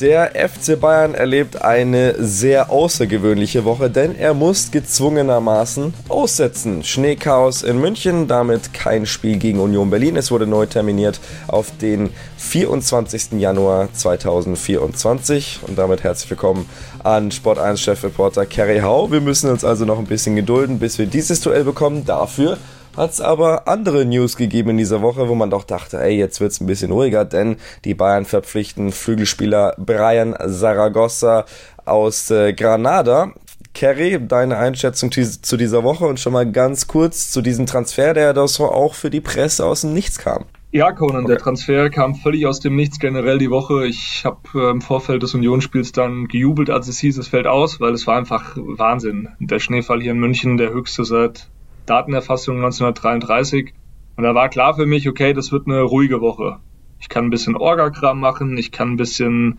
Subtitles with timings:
[0.00, 6.82] Der FC Bayern erlebt eine sehr außergewöhnliche Woche, denn er muss gezwungenermaßen aussetzen.
[6.82, 10.16] Schneechaos in München, damit kein Spiel gegen Union Berlin.
[10.16, 13.34] Es wurde neu terminiert auf den 24.
[13.38, 15.60] Januar 2024.
[15.68, 16.68] Und damit herzlich willkommen
[17.04, 19.12] an Sport 1 Chefreporter Kerry Hau.
[19.12, 22.04] Wir müssen uns also noch ein bisschen gedulden, bis wir dieses Duell bekommen.
[22.04, 22.58] Dafür
[22.96, 26.40] hat es aber andere News gegeben in dieser Woche, wo man doch dachte, ey, jetzt
[26.40, 31.44] wird's ein bisschen ruhiger, denn die Bayern verpflichten Flügelspieler Brian Zaragoza
[31.84, 33.32] aus äh, Granada.
[33.74, 38.32] Kerry, deine Einschätzung zu dieser Woche und schon mal ganz kurz zu diesem Transfer, der
[38.32, 40.44] doch so auch für die Presse aus dem Nichts kam.
[40.70, 41.34] Ja, Conan, okay.
[41.34, 43.86] der Transfer kam völlig aus dem Nichts generell die Woche.
[43.86, 47.80] Ich habe äh, im Vorfeld des Unionsspiels dann gejubelt, als es hieß, es fällt aus,
[47.80, 49.28] weil es war einfach Wahnsinn.
[49.38, 51.48] Der Schneefall hier in München, der höchste seit
[51.86, 53.74] Datenerfassung 1933.
[54.16, 56.58] Und da war klar für mich, okay, das wird eine ruhige Woche.
[57.00, 59.58] Ich kann ein bisschen Orgakram machen, ich kann ein bisschen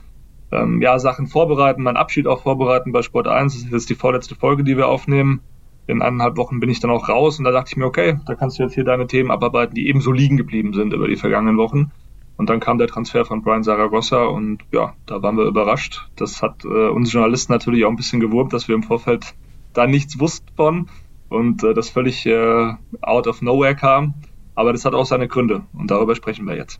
[0.51, 3.53] ähm, ja, Sachen vorbereiten, meinen Abschied auch vorbereiten bei Sport 1.
[3.53, 5.41] Das ist jetzt die vorletzte Folge, die wir aufnehmen.
[5.87, 8.33] In eineinhalb Wochen bin ich dann auch raus und da dachte ich mir, okay, da
[8.33, 11.57] kannst du jetzt hier deine Themen abarbeiten, die ebenso liegen geblieben sind über die vergangenen
[11.57, 11.91] Wochen.
[12.37, 16.09] Und dann kam der Transfer von Brian Zaragoza und ja, da waren wir überrascht.
[16.15, 19.35] Das hat äh, uns Journalisten natürlich auch ein bisschen gewurmt, dass wir im Vorfeld
[19.73, 20.89] da nichts wussten von
[21.29, 24.13] und äh, das völlig äh, out of nowhere kam.
[24.55, 26.79] Aber das hat auch seine Gründe und darüber sprechen wir jetzt.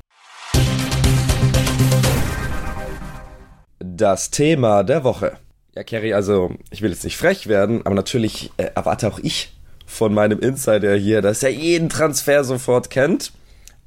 [3.79, 5.37] Das Thema der Woche.
[5.75, 9.53] Ja, Kerry, also ich will jetzt nicht frech werden, aber natürlich äh, erwarte auch ich
[9.85, 13.33] von meinem Insider hier, dass er jeden Transfer sofort kennt.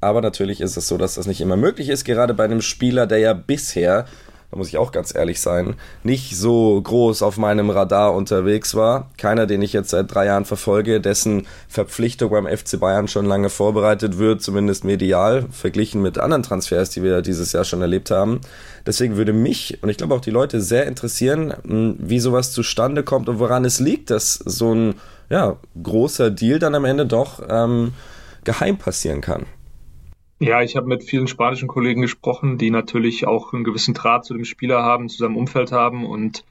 [0.01, 3.05] Aber natürlich ist es so, dass das nicht immer möglich ist, gerade bei einem Spieler,
[3.05, 4.05] der ja bisher
[4.51, 9.11] da muss ich auch ganz ehrlich sein, nicht so groß auf meinem Radar unterwegs war.
[9.17, 13.49] Keiner, den ich jetzt seit drei Jahren verfolge, dessen Verpflichtung beim FC Bayern schon lange
[13.49, 18.41] vorbereitet wird, zumindest medial, verglichen mit anderen Transfers, die wir dieses Jahr schon erlebt haben.
[18.87, 23.03] Deswegen würde mich und ich glaube auch die Leute sehr interessieren, hm, wie sowas zustande
[23.03, 24.95] kommt und woran es liegt, dass so ein
[25.29, 27.93] ja, großer Deal dann am Ende doch ähm,
[28.45, 29.45] geheim passieren kann.
[30.41, 34.33] Ja, ich habe mit vielen spanischen Kollegen gesprochen, die natürlich auch einen gewissen Draht zu
[34.33, 36.45] dem Spieler haben, zu seinem Umfeld haben und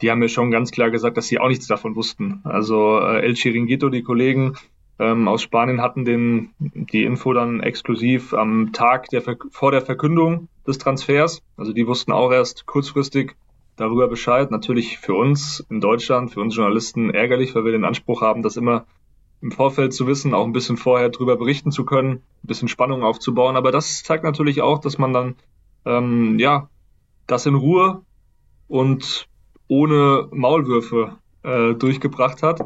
[0.00, 2.40] die haben mir schon ganz klar gesagt, dass sie auch nichts davon wussten.
[2.44, 4.54] Also äh, El Chiringuito, die Kollegen
[5.00, 10.48] ähm, aus Spanien hatten den, die Info dann exklusiv am Tag der, vor der Verkündung
[10.66, 11.42] des Transfers.
[11.56, 13.34] Also die wussten auch erst kurzfristig
[13.76, 14.52] darüber Bescheid.
[14.52, 18.56] Natürlich für uns in Deutschland, für uns Journalisten ärgerlich, weil wir den Anspruch haben, dass
[18.56, 18.86] immer
[19.42, 23.02] im Vorfeld zu wissen, auch ein bisschen vorher drüber berichten zu können, ein bisschen Spannung
[23.02, 23.56] aufzubauen.
[23.56, 25.34] Aber das zeigt natürlich auch, dass man dann
[25.84, 26.68] ähm, ja
[27.26, 28.02] das in Ruhe
[28.68, 29.28] und
[29.68, 32.60] ohne Maulwürfe äh, durchgebracht hat.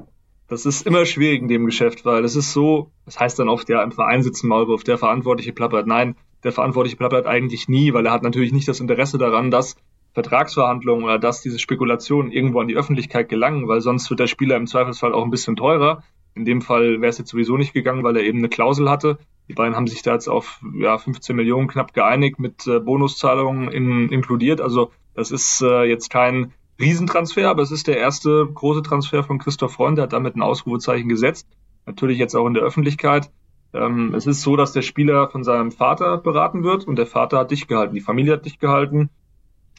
[0.49, 3.69] Das ist immer schwierig in dem Geschäft, weil es ist so, das heißt dann oft,
[3.69, 5.87] ja, im Verein sitzt ein Maulwurf, der Verantwortliche plappert.
[5.87, 9.77] Nein, der Verantwortliche plappert eigentlich nie, weil er hat natürlich nicht das Interesse daran, dass
[10.15, 14.57] Vertragsverhandlungen oder dass diese Spekulationen irgendwo an die Öffentlichkeit gelangen, weil sonst wird der Spieler
[14.57, 16.03] im Zweifelsfall auch ein bisschen teurer.
[16.37, 19.19] In dem Fall wäre es jetzt sowieso nicht gegangen, weil er eben eine Klausel hatte.
[19.49, 23.69] Die beiden haben sich da jetzt auf ja, 15 Millionen knapp geeinigt, mit äh, Bonuszahlungen
[23.71, 24.61] in, inkludiert.
[24.61, 29.39] Also das ist äh, jetzt kein Riesentransfer, aber es ist der erste große Transfer von
[29.39, 29.97] Christoph Freund.
[29.97, 31.49] Der hat damit ein Ausrufezeichen gesetzt.
[31.87, 33.31] Natürlich jetzt auch in der Öffentlichkeit.
[33.73, 37.39] Ähm, es ist so, dass der Spieler von seinem Vater beraten wird und der Vater
[37.39, 39.09] hat dich gehalten, die Familie hat dich gehalten.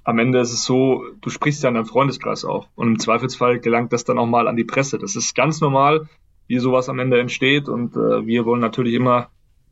[0.03, 3.59] Am Ende ist es so, du sprichst ja in deinem Freundeskreis auch und im Zweifelsfall
[3.59, 4.97] gelangt das dann auch mal an die Presse.
[4.97, 6.07] Das ist ganz normal
[6.47, 7.69] wie sowas am Ende entsteht.
[7.69, 9.29] Und äh, wir wollen natürlich immer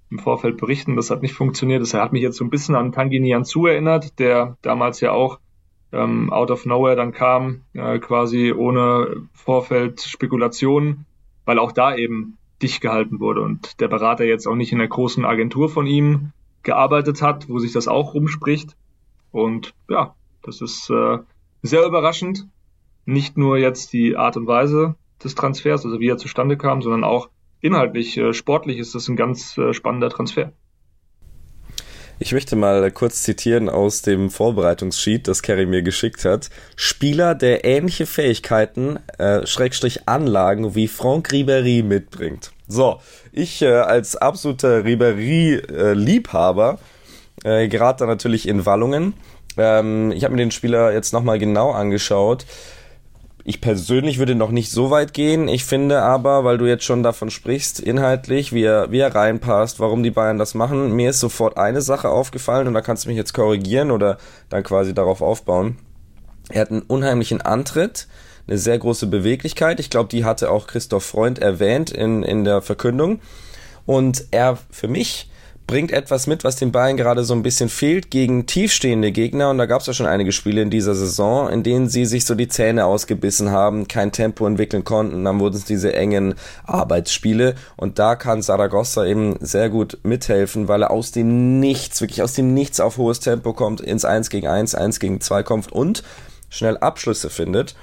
[0.09, 0.95] im Vorfeld berichten.
[0.95, 1.81] Das hat nicht funktioniert.
[1.81, 5.39] Das hat mich jetzt so ein bisschen an Tanguy Nianzou erinnert, der damals ja auch
[5.91, 11.05] ähm, out of nowhere dann kam, äh, quasi ohne Vorfeld Spekulationen,
[11.45, 14.87] weil auch da eben dicht gehalten wurde und der Berater jetzt auch nicht in der
[14.87, 16.31] großen Agentur von ihm
[16.63, 18.75] gearbeitet hat, wo sich das auch rumspricht.
[19.31, 21.19] Und ja, das ist äh,
[21.61, 22.47] sehr überraschend.
[23.05, 27.03] Nicht nur jetzt die Art und Weise, des Transfers, also wie er zustande kam, sondern
[27.03, 27.29] auch
[27.61, 30.53] inhaltlich, äh, sportlich ist das ein ganz äh, spannender Transfer.
[32.17, 36.49] Ich möchte mal kurz zitieren aus dem Vorbereitungssheet, das Kerry mir geschickt hat.
[36.77, 42.53] Spieler, der ähnliche Fähigkeiten, äh, Schrägstrich Anlagen wie Franck Ribéry mitbringt.
[42.69, 43.01] So,
[43.33, 46.79] ich äh, als absoluter Ribéry-Liebhaber
[47.43, 49.13] äh, gerate da natürlich in Wallungen.
[49.57, 52.45] Ähm, ich habe mir den Spieler jetzt nochmal genau angeschaut.
[53.47, 55.47] Ich persönlich würde noch nicht so weit gehen.
[55.47, 59.79] Ich finde aber, weil du jetzt schon davon sprichst, inhaltlich, wie er, wie er reinpasst,
[59.79, 63.09] warum die Bayern das machen, mir ist sofort eine Sache aufgefallen und da kannst du
[63.09, 64.17] mich jetzt korrigieren oder
[64.49, 65.77] dann quasi darauf aufbauen.
[66.49, 68.07] Er hat einen unheimlichen Antritt,
[68.47, 69.79] eine sehr große Beweglichkeit.
[69.79, 73.19] Ich glaube, die hatte auch Christoph Freund erwähnt in, in der Verkündung.
[73.85, 75.29] Und er für mich
[75.67, 79.49] bringt etwas mit, was den Bayern gerade so ein bisschen fehlt gegen tiefstehende Gegner.
[79.49, 82.25] Und da gab es ja schon einige Spiele in dieser Saison, in denen sie sich
[82.25, 85.23] so die Zähne ausgebissen haben, kein Tempo entwickeln konnten.
[85.23, 86.35] Dann wurden es diese engen
[86.65, 87.55] Arbeitsspiele.
[87.77, 92.33] Und da kann Saragossa eben sehr gut mithelfen, weil er aus dem Nichts, wirklich aus
[92.33, 96.03] dem Nichts auf hohes Tempo kommt, ins 1 gegen 1, 1 gegen 2 kommt und
[96.49, 97.75] schnell Abschlüsse findet.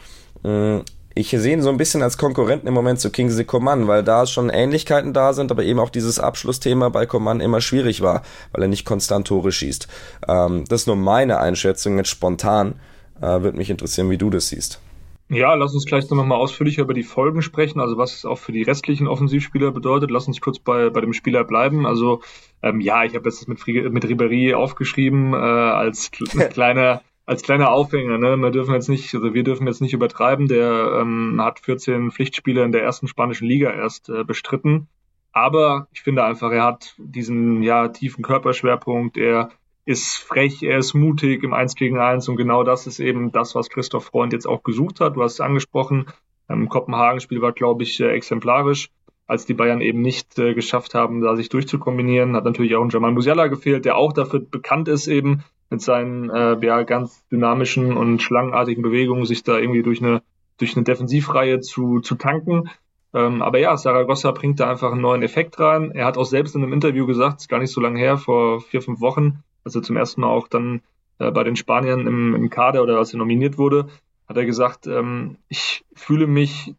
[1.15, 4.27] Ich sehe ihn so ein bisschen als Konkurrenten im Moment zu Kingsley Coman, weil da
[4.27, 8.23] schon Ähnlichkeiten da sind, aber eben auch dieses Abschlussthema bei Coman immer schwierig war,
[8.53, 9.89] weil er nicht konstant Tore schießt.
[10.29, 12.75] Ähm, das ist nur meine Einschätzung, jetzt spontan.
[13.21, 14.81] Äh, Würde mich interessieren, wie du das siehst.
[15.29, 18.39] Ja, lass uns gleich noch mal ausführlicher über die Folgen sprechen, also was es auch
[18.39, 20.11] für die restlichen Offensivspieler bedeutet.
[20.11, 21.87] Lass uns kurz bei, bei dem Spieler bleiben.
[21.87, 22.21] Also
[22.63, 26.11] ähm, ja, ich habe jetzt mit, mit Ribéry aufgeschrieben äh, als
[26.51, 28.37] kleiner als kleiner Aufhänger, ne?
[28.37, 30.49] Wir dürfen jetzt nicht, also wir dürfen jetzt nicht übertreiben.
[30.49, 34.89] Der ähm, hat 14 Pflichtspiele in der ersten spanischen Liga erst äh, bestritten.
[35.33, 39.17] Aber ich finde einfach, er hat diesen ja tiefen Körperschwerpunkt.
[39.17, 39.51] Er
[39.85, 43.55] ist frech, er ist mutig im 1 gegen 1 und genau das ist eben das,
[43.55, 45.17] was Christoph Freund jetzt auch gesucht hat.
[45.17, 46.07] Du hast es angesprochen.
[46.49, 48.91] Im Kopenhagen-Spiel war, glaube ich, äh, exemplarisch
[49.27, 52.37] als die Bayern eben nicht äh, geschafft haben, da sich durchzukombinieren.
[52.37, 56.29] Hat natürlich auch ein Jamal Musiala gefehlt, der auch dafür bekannt ist, eben mit seinen
[56.29, 60.23] äh, ja, ganz dynamischen und schlangenartigen Bewegungen sich da irgendwie durch eine,
[60.59, 62.69] durch eine Defensivreihe zu, zu tanken.
[63.15, 65.91] Ähm, aber ja, Saragossa bringt da einfach einen neuen Effekt rein.
[65.93, 68.83] Er hat auch selbst in einem Interview gesagt, gar nicht so lange her, vor vier,
[68.83, 70.83] fünf Wochen, als er zum ersten Mal auch dann
[71.19, 73.87] äh, bei den Spaniern im, im Kader oder als er nominiert wurde,
[74.29, 76.75] hat er gesagt, ähm, ich fühle mich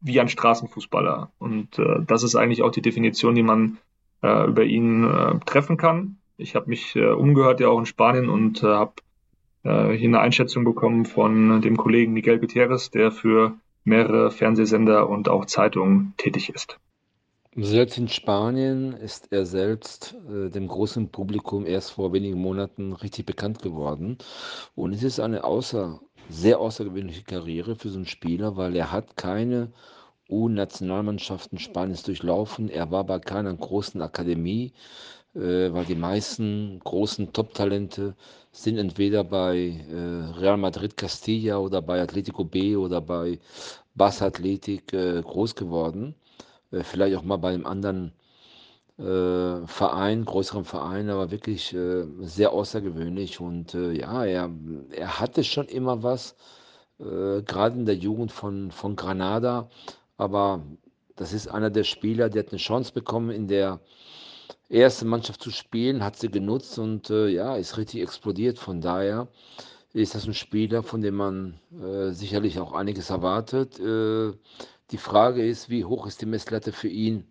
[0.00, 1.32] wie ein Straßenfußballer.
[1.38, 3.76] Und äh, das ist eigentlich auch die Definition, die man
[4.22, 6.16] äh, über ihn äh, treffen kann.
[6.38, 8.94] Ich habe mich äh, umgehört ja auch in Spanien und äh, habe
[9.64, 13.54] äh, hier eine Einschätzung bekommen von dem Kollegen Miguel Gutierrez, der für
[13.84, 16.78] mehrere Fernsehsender und auch Zeitungen tätig ist.
[17.58, 23.24] Selbst in Spanien ist er selbst äh, dem großen Publikum erst vor wenigen Monaten richtig
[23.24, 24.18] bekannt geworden.
[24.74, 29.16] Und es ist eine außer, sehr außergewöhnliche Karriere für so einen Spieler, weil er hat
[29.16, 29.72] keine
[30.28, 32.68] U-Nationalmannschaften Spaniens durchlaufen.
[32.68, 34.74] Er war bei keiner großen Akademie,
[35.36, 38.14] äh, weil die meisten großen Top-Talente
[38.52, 39.56] sind entweder bei
[39.90, 43.38] äh, Real Madrid Castilla oder bei Atletico B oder bei
[43.96, 46.14] Barça Athletic äh, groß geworden.
[46.72, 48.12] Äh, vielleicht auch mal bei einem anderen
[48.98, 53.40] äh, Verein, größeren Verein, aber wirklich äh, sehr außergewöhnlich.
[53.40, 54.50] Und ja, er,
[54.90, 56.34] er hatte schon immer was,
[56.98, 59.68] gerade in der Jugend von, von Granada
[60.16, 60.62] aber
[61.16, 63.80] das ist einer der Spieler, der hat eine Chance bekommen, in der
[64.68, 68.58] ersten Mannschaft zu spielen, hat sie genutzt und äh, ja, ist richtig explodiert.
[68.58, 69.28] Von daher
[69.92, 73.78] ist das ein Spieler, von dem man äh, sicherlich auch einiges erwartet.
[73.78, 74.32] Äh,
[74.90, 77.26] die Frage ist, wie hoch ist die Messlatte für ihn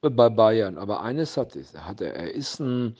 [0.00, 0.78] bei Bayern?
[0.78, 2.96] Aber eines hat, hat er, er ist ein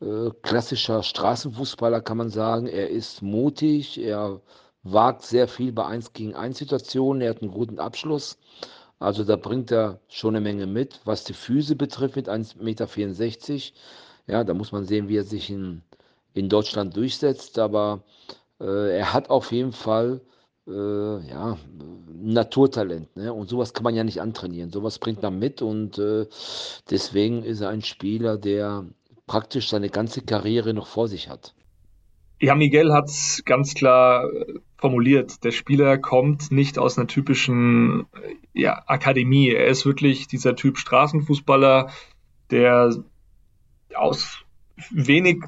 [0.00, 2.66] äh, klassischer Straßenfußballer, kann man sagen.
[2.66, 4.40] Er ist mutig, er
[4.82, 8.38] wagt sehr viel bei 1 gegen 1 Situationen, er hat einen guten Abschluss.
[8.98, 11.00] Also da bringt er schon eine Menge mit.
[11.04, 12.88] Was die Füße betrifft mit 1,64 Meter,
[14.26, 15.82] ja, da muss man sehen, wie er sich in,
[16.34, 17.58] in Deutschland durchsetzt.
[17.58, 18.02] Aber
[18.60, 20.20] äh, er hat auf jeden Fall
[20.66, 21.58] äh, ja,
[22.12, 23.16] Naturtalent.
[23.16, 23.32] Ne?
[23.32, 24.70] Und sowas kann man ja nicht antrainieren.
[24.70, 26.26] Sowas bringt man mit und äh,
[26.90, 28.84] deswegen ist er ein Spieler, der
[29.26, 31.54] praktisch seine ganze Karriere noch vor sich hat.
[32.40, 35.42] Ja, Miguel hat es ganz klar äh, formuliert.
[35.44, 39.50] Der Spieler kommt nicht aus einer typischen äh, ja, Akademie.
[39.50, 41.90] Er ist wirklich dieser Typ Straßenfußballer,
[42.50, 42.94] der
[43.94, 44.44] aus
[44.90, 45.42] wenig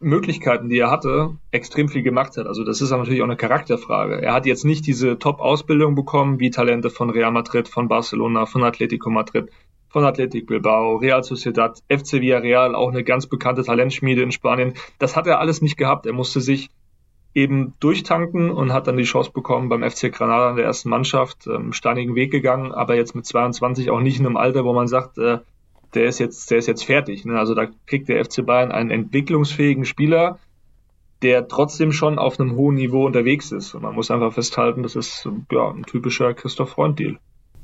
[0.00, 2.46] Möglichkeiten, die er hatte, extrem viel gemacht hat.
[2.46, 4.20] Also das ist natürlich auch eine Charakterfrage.
[4.20, 8.64] Er hat jetzt nicht diese Top-Ausbildung bekommen, wie Talente von Real Madrid, von Barcelona, von
[8.64, 9.50] Atletico Madrid
[9.94, 14.74] von Athletic Bilbao, Real Sociedad, FC Villarreal, auch eine ganz bekannte Talentschmiede in Spanien.
[14.98, 16.04] Das hat er alles nicht gehabt.
[16.04, 16.70] Er musste sich
[17.32, 21.46] eben durchtanken und hat dann die Chance bekommen beim FC Granada in der ersten Mannschaft,
[21.46, 24.88] ähm, steinigen Weg gegangen, aber jetzt mit 22 auch nicht in einem Alter, wo man
[24.88, 25.38] sagt, äh,
[25.94, 27.24] der ist jetzt, der ist jetzt fertig.
[27.24, 27.38] Ne?
[27.38, 30.40] Also da kriegt der FC Bayern einen entwicklungsfähigen Spieler,
[31.22, 33.76] der trotzdem schon auf einem hohen Niveau unterwegs ist.
[33.76, 37.16] Und man muss einfach festhalten, das ist ja ein typischer Christoph Freund-Deal.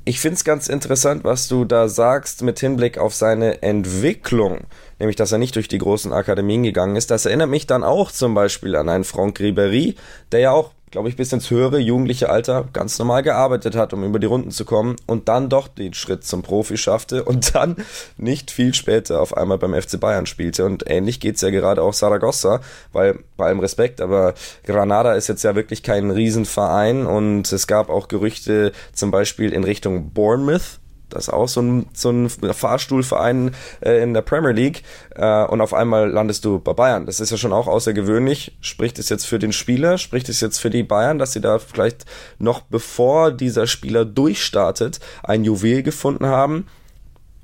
[0.03, 4.61] Ich finde es ganz interessant, was du da sagst mit Hinblick auf seine Entwicklung,
[4.97, 7.11] nämlich dass er nicht durch die großen Akademien gegangen ist.
[7.11, 9.95] Das erinnert mich dann auch zum Beispiel an einen Franck Ribéry,
[10.31, 14.03] der ja auch glaube ich, bis ins höhere jugendliche Alter ganz normal gearbeitet hat, um
[14.03, 17.77] über die Runden zu kommen und dann doch den Schritt zum Profi schaffte und dann
[18.17, 20.65] nicht viel später auf einmal beim FC Bayern spielte.
[20.65, 22.59] Und ähnlich geht's ja gerade auch Saragossa,
[22.91, 24.33] weil bei allem Respekt, aber
[24.65, 29.63] Granada ist jetzt ja wirklich kein Riesenverein und es gab auch Gerüchte zum Beispiel in
[29.63, 30.80] Richtung Bournemouth
[31.13, 33.51] Das ist auch so ein, so ein Fahrstuhlverein
[33.81, 34.83] äh, in der Premier League.
[35.15, 37.05] Äh, und auf einmal landest du bei Bayern.
[37.05, 38.57] Das ist ja schon auch außergewöhnlich.
[38.61, 39.97] Spricht es jetzt für den Spieler?
[39.97, 42.05] Spricht es jetzt für die Bayern, dass sie da vielleicht
[42.39, 46.67] noch bevor dieser Spieler durchstartet, ein Juwel gefunden haben?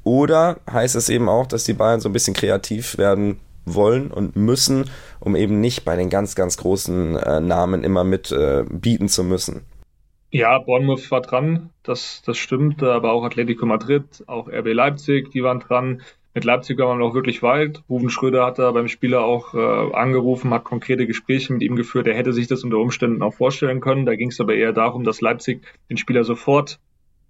[0.03, 4.37] Oder heißt es eben auch, dass die Bayern so ein bisschen kreativ werden wollen und
[4.37, 9.09] müssen, um eben nicht bei den ganz, ganz großen äh, Namen immer mit äh, bieten
[9.09, 9.65] zu müssen?
[10.29, 15.41] Ja, Bournemouth war dran, das, das stimmt, aber auch Atletico Madrid, auch RB Leipzig, die
[15.41, 16.01] waren dran.
[16.33, 17.81] Mit Leipzig war man noch wirklich weit.
[17.89, 22.07] Ruben Schröder hat da beim Spieler auch äh, angerufen, hat konkrete Gespräche mit ihm geführt.
[22.07, 24.05] Er hätte sich das unter Umständen auch vorstellen können.
[24.05, 26.79] Da ging es aber eher darum, dass Leipzig den Spieler sofort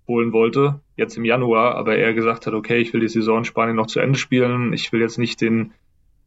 [0.08, 3.46] holen wollte, jetzt im Januar, aber er gesagt hat, okay, ich will die Saison in
[3.46, 4.74] Spanien noch zu Ende spielen.
[4.74, 5.74] Ich will jetzt nicht den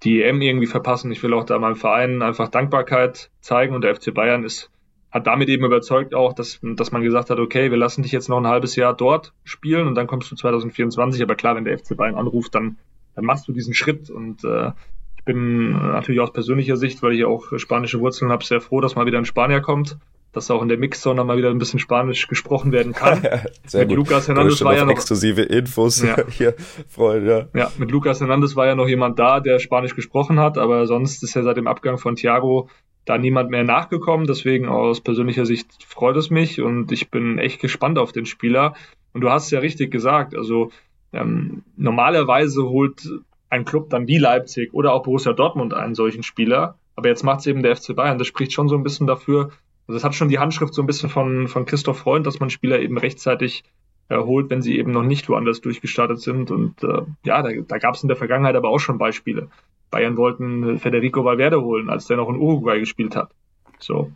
[0.02, 1.12] die EM irgendwie verpassen.
[1.12, 4.70] Ich will auch da meinem Verein einfach Dankbarkeit zeigen und der FC Bayern ist
[5.10, 8.28] hat damit eben überzeugt auch, dass, dass man gesagt hat, okay, wir lassen dich jetzt
[8.28, 11.22] noch ein halbes Jahr dort spielen und dann kommst du 2024.
[11.22, 12.78] Aber klar, wenn der FC Bayern anruft, dann,
[13.14, 14.08] dann machst du diesen Schritt.
[14.08, 14.70] Und äh,
[15.16, 18.94] ich bin natürlich aus persönlicher Sicht, weil ich auch spanische Wurzeln habe, sehr froh, dass
[18.94, 19.98] mal wieder ein Spanier kommt,
[20.32, 23.20] dass auch in der Mixzone mal wieder ein bisschen Spanisch gesprochen werden kann.
[23.66, 23.96] sehr mit gut.
[23.96, 26.16] Lukas Hernandez war ja noch exklusive Infos ja.
[26.28, 26.54] hier,
[26.88, 27.48] Freunde.
[27.52, 27.72] Ja.
[27.78, 31.34] mit Lukas Hernandez war ja noch jemand da, der Spanisch gesprochen hat, aber sonst ist
[31.34, 32.68] ja seit dem Abgang von Thiago
[33.10, 34.26] da niemand mehr nachgekommen.
[34.26, 38.74] Deswegen aus persönlicher Sicht freut es mich und ich bin echt gespannt auf den Spieler.
[39.12, 40.36] Und du hast es ja richtig gesagt.
[40.36, 40.70] Also
[41.12, 43.08] ähm, normalerweise holt
[43.48, 46.78] ein Club dann wie Leipzig oder auch Borussia Dortmund einen solchen Spieler.
[46.94, 48.18] Aber jetzt macht es eben der FC Bayern.
[48.18, 49.50] Das spricht schon so ein bisschen dafür.
[49.88, 52.48] Also es hat schon die Handschrift so ein bisschen von, von Christoph Freund, dass man
[52.48, 53.64] Spieler eben rechtzeitig
[54.08, 56.52] erholt, wenn sie eben noch nicht woanders durchgestartet sind.
[56.52, 59.48] Und äh, ja, da, da gab es in der Vergangenheit aber auch schon Beispiele.
[59.90, 63.32] Bayern wollten Federico Valverde holen, als der noch in Uruguay gespielt hat.
[63.78, 64.12] So.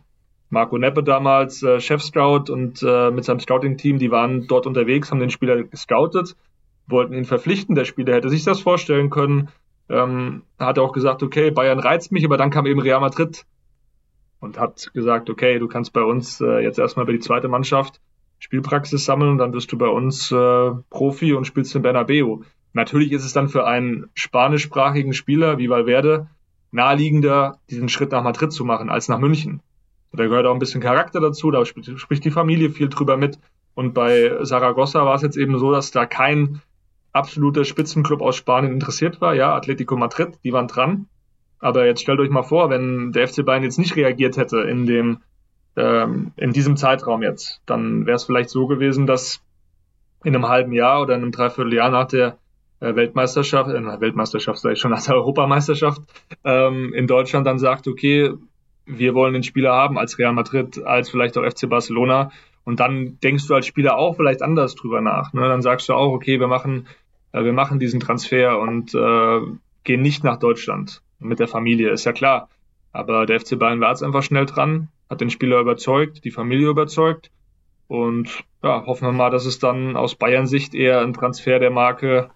[0.49, 5.19] Marco Neppe damals äh, Chef-Scout und äh, mit seinem Scouting-Team, die waren dort unterwegs, haben
[5.19, 6.35] den Spieler gescoutet,
[6.87, 7.75] wollten ihn verpflichten.
[7.75, 9.49] Der Spieler hätte sich das vorstellen können.
[9.89, 13.45] Ähm, hat auch gesagt, okay, Bayern reizt mich, aber dann kam eben Real Madrid
[14.39, 17.99] und hat gesagt, okay, du kannst bei uns äh, jetzt erstmal bei die zweite Mannschaft
[18.39, 22.41] Spielpraxis sammeln und dann wirst du bei uns äh, Profi und spielst in Bernabeu.
[22.75, 26.27] Natürlich ist es dann für einen spanischsprachigen Spieler wie Valverde
[26.71, 29.61] naheliegender, diesen Schritt nach Madrid zu machen, als nach München.
[30.11, 33.39] Da gehört auch ein bisschen Charakter dazu, da spricht die Familie viel drüber mit.
[33.75, 36.61] Und bei Saragossa war es jetzt eben so, dass da kein
[37.13, 39.35] absoluter Spitzenclub aus Spanien interessiert war.
[39.35, 41.07] Ja, Atletico Madrid, die waren dran.
[41.59, 44.85] Aber jetzt stellt euch mal vor, wenn der FC Bayern jetzt nicht reagiert hätte in
[44.85, 45.19] dem,
[45.77, 49.41] ähm, in diesem Zeitraum jetzt, dann wäre es vielleicht so gewesen, dass
[50.25, 52.37] in einem halben Jahr oder in einem Dreivierteljahr nach der
[52.93, 56.01] Weltmeisterschaft, äh, Weltmeisterschaft sage ich schon, der Europameisterschaft
[56.43, 58.31] ähm, in Deutschland dann sagt, okay,
[58.85, 62.31] wir wollen den Spieler haben als Real Madrid, als vielleicht auch FC Barcelona.
[62.63, 65.33] Und dann denkst du als Spieler auch vielleicht anders drüber nach.
[65.33, 65.41] Ne?
[65.47, 66.87] Dann sagst du auch, okay, wir machen,
[67.31, 69.39] äh, wir machen diesen Transfer und äh,
[69.83, 72.49] gehen nicht nach Deutschland mit der Familie, ist ja klar.
[72.91, 76.69] Aber der FC Bayern war jetzt einfach schnell dran, hat den Spieler überzeugt, die Familie
[76.69, 77.29] überzeugt.
[77.87, 81.69] Und ja, hoffen wir mal, dass es dann aus Bayern Sicht eher ein Transfer der
[81.71, 82.29] Marke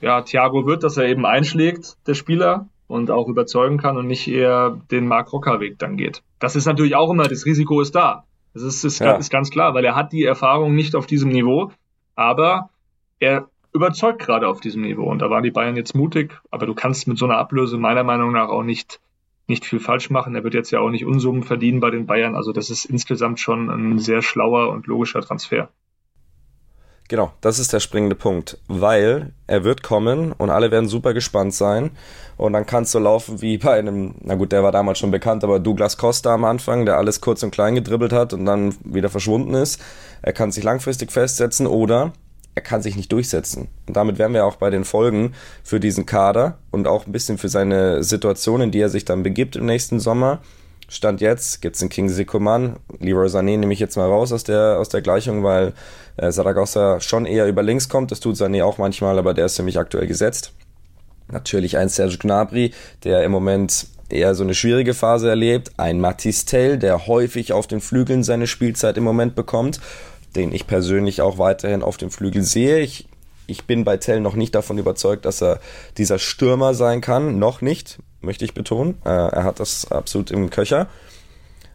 [0.00, 4.26] ja, Thiago wird, dass er eben einschlägt, der Spieler, und auch überzeugen kann und nicht
[4.26, 6.22] eher den Mark Rocker Weg dann geht.
[6.40, 8.24] Das ist natürlich auch immer, das Risiko ist da.
[8.54, 9.12] Das ist, ist, ja.
[9.12, 11.70] ist ganz klar, weil er hat die Erfahrung nicht auf diesem Niveau,
[12.16, 12.70] aber
[13.20, 15.04] er überzeugt gerade auf diesem Niveau.
[15.04, 18.04] Und da waren die Bayern jetzt mutig, aber du kannst mit so einer Ablöse meiner
[18.04, 19.00] Meinung nach auch nicht,
[19.46, 20.34] nicht viel falsch machen.
[20.34, 22.34] Er wird jetzt ja auch nicht Unsummen verdienen bei den Bayern.
[22.34, 25.68] Also das ist insgesamt schon ein sehr schlauer und logischer Transfer.
[27.08, 31.54] Genau, das ist der springende Punkt, weil er wird kommen und alle werden super gespannt
[31.54, 31.90] sein
[32.36, 35.10] und dann kann es so laufen wie bei einem, na gut, der war damals schon
[35.10, 38.74] bekannt, aber Douglas Costa am Anfang, der alles kurz und klein gedribbelt hat und dann
[38.84, 39.80] wieder verschwunden ist.
[40.20, 42.12] Er kann sich langfristig festsetzen oder
[42.54, 43.68] er kann sich nicht durchsetzen.
[43.86, 45.32] Und damit wären wir auch bei den Folgen
[45.64, 49.22] für diesen Kader und auch ein bisschen für seine Situation, in die er sich dann
[49.22, 50.40] begibt im nächsten Sommer.
[50.90, 52.76] Stand jetzt gibt's den King Sikoman.
[52.98, 55.74] Leroy Sané nehme ich jetzt mal raus aus der, aus der Gleichung, weil
[56.16, 58.10] äh, Saragossa schon eher über links kommt.
[58.10, 60.52] Das tut Sané auch manchmal, aber der ist für mich aktuell gesetzt.
[61.30, 62.72] Natürlich ein Serge Gnabry,
[63.04, 65.72] der im Moment eher so eine schwierige Phase erlebt.
[65.76, 69.80] Ein Matisse Tell, der häufig auf den Flügeln seine Spielzeit im Moment bekommt,
[70.36, 72.80] den ich persönlich auch weiterhin auf dem Flügel sehe.
[72.80, 73.08] Ich
[73.50, 75.58] ich bin bei Tell noch nicht davon überzeugt, dass er
[75.96, 77.38] dieser Stürmer sein kann.
[77.38, 79.00] Noch nicht, möchte ich betonen.
[79.04, 80.88] Äh, er hat das absolut im Köcher.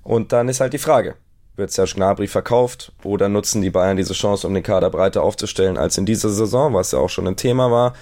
[0.03, 1.15] Und dann ist halt die Frage,
[1.55, 5.77] wird Serge Gnabry verkauft oder nutzen die Bayern diese Chance, um den Kader breiter aufzustellen
[5.77, 7.93] als in dieser Saison, was ja auch schon ein Thema war.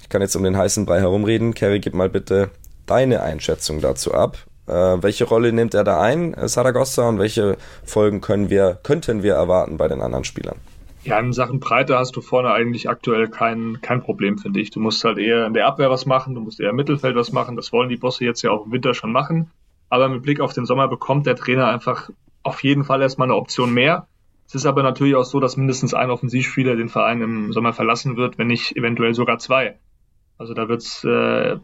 [0.00, 1.54] Ich kann jetzt um den heißen Brei herumreden.
[1.54, 2.50] Kerry, gib mal bitte
[2.86, 4.38] deine Einschätzung dazu ab.
[4.66, 9.34] Äh, welche Rolle nimmt er da ein, Saragossa, und welche Folgen können wir, könnten wir
[9.34, 10.58] erwarten bei den anderen Spielern?
[11.04, 14.70] Ja, in Sachen Breite hast du vorne eigentlich aktuell kein, kein Problem, finde ich.
[14.70, 17.32] Du musst halt eher in der Abwehr was machen, du musst eher im Mittelfeld was
[17.32, 17.56] machen.
[17.56, 19.50] Das wollen die Bosse jetzt ja auch im Winter schon machen.
[19.88, 22.10] Aber mit Blick auf den Sommer bekommt der Trainer einfach
[22.42, 24.06] auf jeden Fall erstmal eine Option mehr.
[24.46, 28.16] Es ist aber natürlich auch so, dass mindestens ein Offensivspieler den Verein im Sommer verlassen
[28.16, 29.78] wird, wenn nicht eventuell sogar zwei.
[30.38, 31.58] Also da wird's, äh,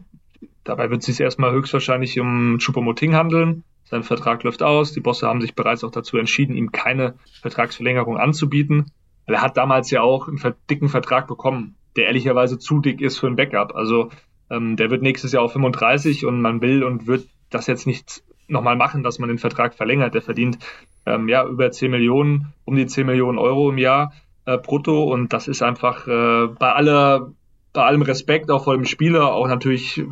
[0.63, 3.63] dabei wird es sich erstmal höchstwahrscheinlich um Chupomoting handeln.
[3.85, 4.91] Sein Vertrag läuft aus.
[4.91, 8.91] Die Bosse haben sich bereits auch dazu entschieden, ihm keine Vertragsverlängerung anzubieten.
[9.27, 10.39] Er hat damals ja auch einen
[10.69, 13.75] dicken Vertrag bekommen, der ehrlicherweise zu dick ist für ein Backup.
[13.75, 14.09] Also
[14.49, 18.23] ähm, der wird nächstes Jahr auf 35 und man will und wird das jetzt nicht
[18.47, 20.13] nochmal machen, dass man den Vertrag verlängert.
[20.13, 20.59] Der verdient
[21.05, 24.13] ähm, ja über 10 Millionen, um die 10 Millionen Euro im Jahr
[24.45, 27.31] äh, brutto und das ist einfach äh, bei aller,
[27.73, 30.03] bei allem Respekt auch vor dem Spieler, auch natürlich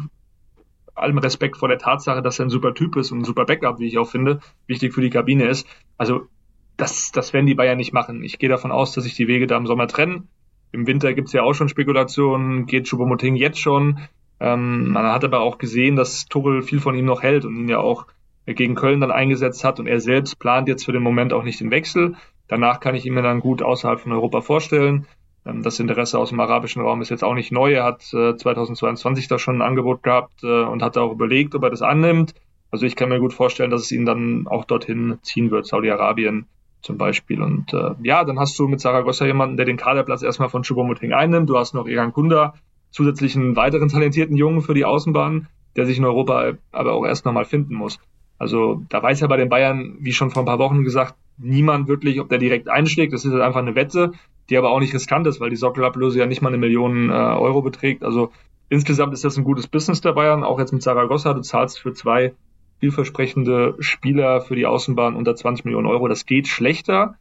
[0.96, 3.80] allem Respekt vor der Tatsache, dass er ein super Typ ist und ein super Backup,
[3.80, 5.68] wie ich auch finde, wichtig für die Kabine ist.
[5.98, 6.28] Also
[6.78, 8.24] das, das werden die Bayern nicht machen.
[8.24, 10.28] Ich gehe davon aus, dass sich die Wege da im Sommer trennen.
[10.72, 14.00] Im Winter gibt's ja auch schon Spekulationen, geht Choupo-Moting jetzt schon.
[14.40, 17.70] Ähm, man hat aber auch gesehen, dass Tuchel viel von ihm noch hält und ihn
[17.70, 18.08] ja auch
[18.46, 21.60] gegen Köln dann eingesetzt hat und er selbst plant jetzt für den Moment auch nicht
[21.60, 22.16] den Wechsel.
[22.48, 25.06] Danach kann ich ihn mir dann gut außerhalb von Europa vorstellen.
[25.46, 27.74] Ähm, das Interesse aus dem arabischen Raum ist jetzt auch nicht neu.
[27.74, 31.64] Er hat 2022 äh, da schon ein Angebot gehabt äh, und hat auch überlegt, ob
[31.64, 32.34] er das annimmt.
[32.72, 36.48] Also ich kann mir gut vorstellen, dass es ihn dann auch dorthin ziehen wird, Saudi-Arabien
[36.84, 37.42] zum Beispiel.
[37.42, 41.14] Und äh, ja, dann hast du mit Saragossa jemanden, der den Kaderplatz erstmal von Choupo-Moting
[41.14, 41.50] einnimmt.
[41.50, 42.54] Du hast noch Egan Kunda,
[42.92, 47.46] zusätzlichen weiteren talentierten Jungen für die Außenbahn, der sich in Europa aber auch erst nochmal
[47.46, 48.00] finden muss.
[48.38, 51.88] Also da weiß ja bei den Bayern, wie schon vor ein paar Wochen gesagt, niemand
[51.88, 53.14] wirklich, ob der direkt einschlägt.
[53.14, 54.12] Das ist halt einfach eine Wette,
[54.50, 57.14] die aber auch nicht riskant ist, weil die Sockelablöse ja nicht mal eine Million äh,
[57.14, 58.04] Euro beträgt.
[58.04, 58.32] Also
[58.70, 61.34] insgesamt ist das ein gutes Business der Bayern, auch jetzt mit Saragossa.
[61.34, 62.34] Du zahlst für zwei
[62.84, 66.10] vielversprechende Spieler für die Außenbahn unter 20 Millionen Euro.
[66.10, 67.16] Das geht schlechter.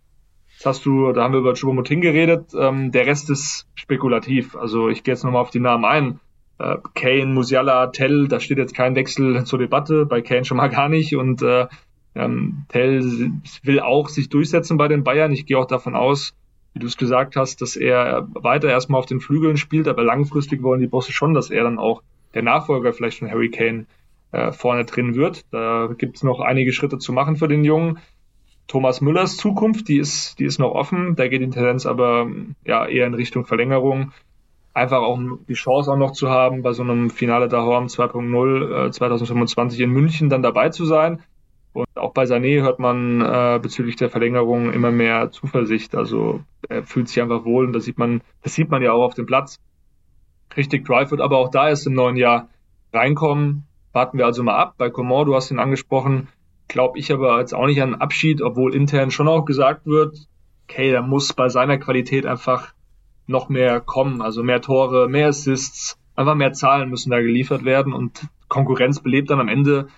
[0.57, 2.53] Das hast du, da haben wir über Choupo-Moting geredet.
[2.59, 4.57] Ähm, der Rest ist spekulativ.
[4.57, 6.21] Also ich gehe jetzt nochmal auf die Namen ein.
[6.59, 10.05] Äh, Kane, Musiala, Tell, da steht jetzt kein Wechsel zur Debatte.
[10.05, 11.15] Bei Kane schon mal gar nicht.
[11.15, 11.69] Und äh,
[12.17, 13.31] ähm, Tell
[13.63, 15.31] will auch sich durchsetzen bei den Bayern.
[15.31, 16.35] Ich gehe auch davon aus,
[16.75, 20.65] wie du es gesagt hast, dass er weiter erstmal auf den Flügeln spielt, aber langfristig
[20.65, 22.03] wollen die Bosse schon, dass er dann auch
[22.35, 23.87] der Nachfolger vielleicht von Harry Kane
[24.33, 25.45] äh, vorne drin wird.
[25.53, 27.99] Da gibt es noch einige Schritte zu machen für den Jungen.
[28.67, 31.15] Thomas Müllers Zukunft, die ist, die ist noch offen.
[31.17, 32.27] Da geht die Tendenz aber
[32.65, 34.13] ja eher in Richtung Verlängerung.
[34.75, 38.87] Einfach auch die Chance auch noch zu haben, bei so einem Finale der Horm 2.0
[38.87, 41.23] äh, 2025 in München dann dabei zu sein.
[41.75, 45.95] Und auch bei Sané hört man äh, bezüglich der Verlängerung immer mehr Zuversicht.
[45.95, 49.05] Also er fühlt sich einfach wohl und das sieht man, das sieht man ja auch
[49.05, 49.59] auf dem Platz.
[50.57, 52.49] Richtig Drive wird aber auch da erst im neuen Jahr
[52.93, 53.67] reinkommen.
[53.93, 54.75] Warten wir also mal ab.
[54.79, 56.29] Bei Coman, du hast ihn angesprochen,
[56.69, 60.17] glaube ich aber jetzt auch nicht an Abschied, obwohl intern schon auch gesagt wird,
[60.65, 62.73] okay, da muss bei seiner Qualität einfach
[63.27, 64.23] noch mehr kommen.
[64.23, 69.31] Also mehr Tore, mehr Assists, einfach mehr Zahlen müssen da geliefert werden und Konkurrenz belebt
[69.31, 69.89] dann am Ende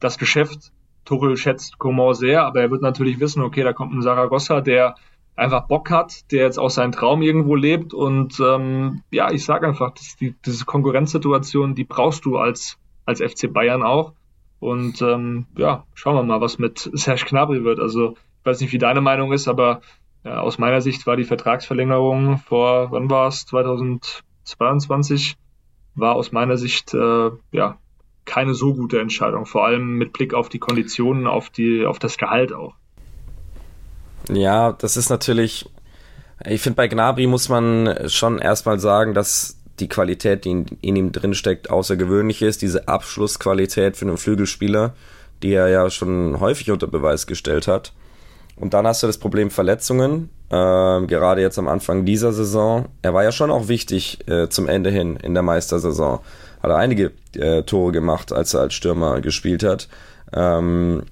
[0.00, 0.72] das Geschäft.
[1.04, 4.94] Tuchel schätzt Coman sehr, aber er wird natürlich wissen, okay, da kommt ein Saragossa, der
[5.34, 9.66] einfach Bock hat, der jetzt auch seinen Traum irgendwo lebt und ähm, ja, ich sage
[9.66, 12.78] einfach, die, diese Konkurrenzsituation, die brauchst du als
[13.12, 14.12] als FC Bayern auch.
[14.60, 17.80] Und ähm, ja, schauen wir mal, was mit Serge Gnabry wird.
[17.80, 19.80] Also ich weiß nicht, wie deine Meinung ist, aber
[20.24, 25.36] ja, aus meiner Sicht war die Vertragsverlängerung vor, wann war es, 2022,
[25.94, 27.78] war aus meiner Sicht äh, ja
[28.24, 32.18] keine so gute Entscheidung, vor allem mit Blick auf die Konditionen, auf die, auf das
[32.18, 32.74] Gehalt auch.
[34.28, 35.68] Ja, das ist natürlich,
[36.46, 40.96] ich finde bei Gnabry muss man schon erstmal sagen, dass die Qualität, die in, in
[40.96, 42.62] ihm drinsteckt, außergewöhnlich ist.
[42.62, 44.94] Diese Abschlussqualität für einen Flügelspieler,
[45.42, 47.92] die er ja schon häufig unter Beweis gestellt hat.
[48.56, 52.86] Und dann hast du das Problem Verletzungen, äh, gerade jetzt am Anfang dieser Saison.
[53.00, 56.20] Er war ja schon auch wichtig äh, zum Ende hin in der Meistersaison.
[56.62, 59.88] Hat er einige äh, Tore gemacht, als er als Stürmer gespielt hat.
[60.32, 61.04] Ähm,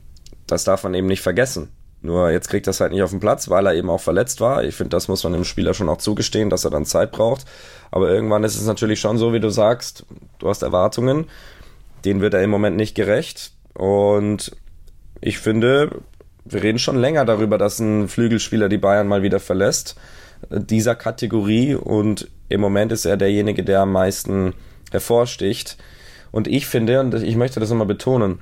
[0.46, 1.70] das darf man eben nicht vergessen.
[2.02, 4.40] Nur jetzt kriegt er es halt nicht auf den Platz, weil er eben auch verletzt
[4.40, 4.64] war.
[4.64, 7.44] Ich finde, das muss man dem Spieler schon auch zugestehen, dass er dann Zeit braucht.
[7.90, 10.06] Aber irgendwann ist es natürlich schon so, wie du sagst,
[10.38, 11.26] du hast Erwartungen,
[12.04, 13.52] denen wird er im Moment nicht gerecht.
[13.74, 14.52] Und
[15.20, 16.00] ich finde,
[16.44, 19.96] wir reden schon länger darüber, dass ein Flügelspieler die Bayern mal wieder verlässt,
[20.48, 21.74] dieser Kategorie.
[21.74, 24.54] Und im Moment ist er derjenige, der am meisten
[24.90, 25.76] hervorsticht.
[26.32, 28.40] Und ich finde, und ich möchte das nochmal betonen,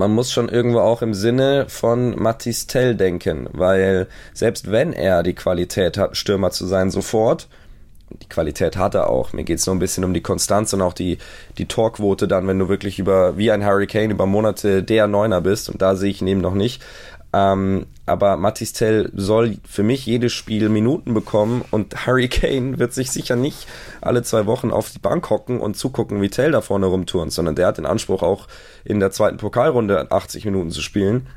[0.00, 5.22] man muss schon irgendwo auch im Sinne von Mathis Tell denken, weil selbst wenn er
[5.22, 7.48] die Qualität hat, Stürmer zu sein, sofort,
[8.08, 9.34] die Qualität hat er auch.
[9.34, 11.18] Mir geht es nur ein bisschen um die Konstanz und auch die,
[11.58, 15.68] die Torquote dann, wenn du wirklich über, wie ein Hurricane über Monate der Neuner bist
[15.68, 16.82] und da sehe ich ihn eben noch nicht.
[17.32, 22.92] Ähm, aber Matis Tell soll für mich jedes Spiel Minuten bekommen und Harry Kane wird
[22.92, 23.66] sich sicher nicht
[24.00, 27.54] alle zwei Wochen auf die Bank hocken und zugucken, wie Tell da vorne rumturnt, sondern
[27.54, 28.48] der hat den Anspruch auch
[28.84, 31.28] in der zweiten Pokalrunde 80 Minuten zu spielen.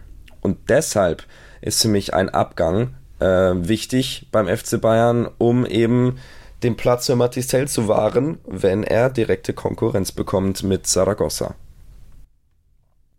[0.42, 1.24] Und deshalb
[1.62, 6.18] ist für mich ein Abgang äh, wichtig beim FC Bayern, um eben
[6.64, 11.56] den Platz für Matis Tell zu wahren, wenn er direkte Konkurrenz bekommt mit Saragossa.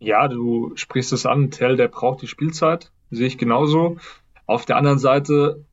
[0.04, 1.50] Ja, du sprichst es an.
[1.50, 2.92] Tell, der braucht die Spielzeit.
[3.10, 3.96] Sehe ich genauso.
[4.44, 5.64] Auf der anderen Seite,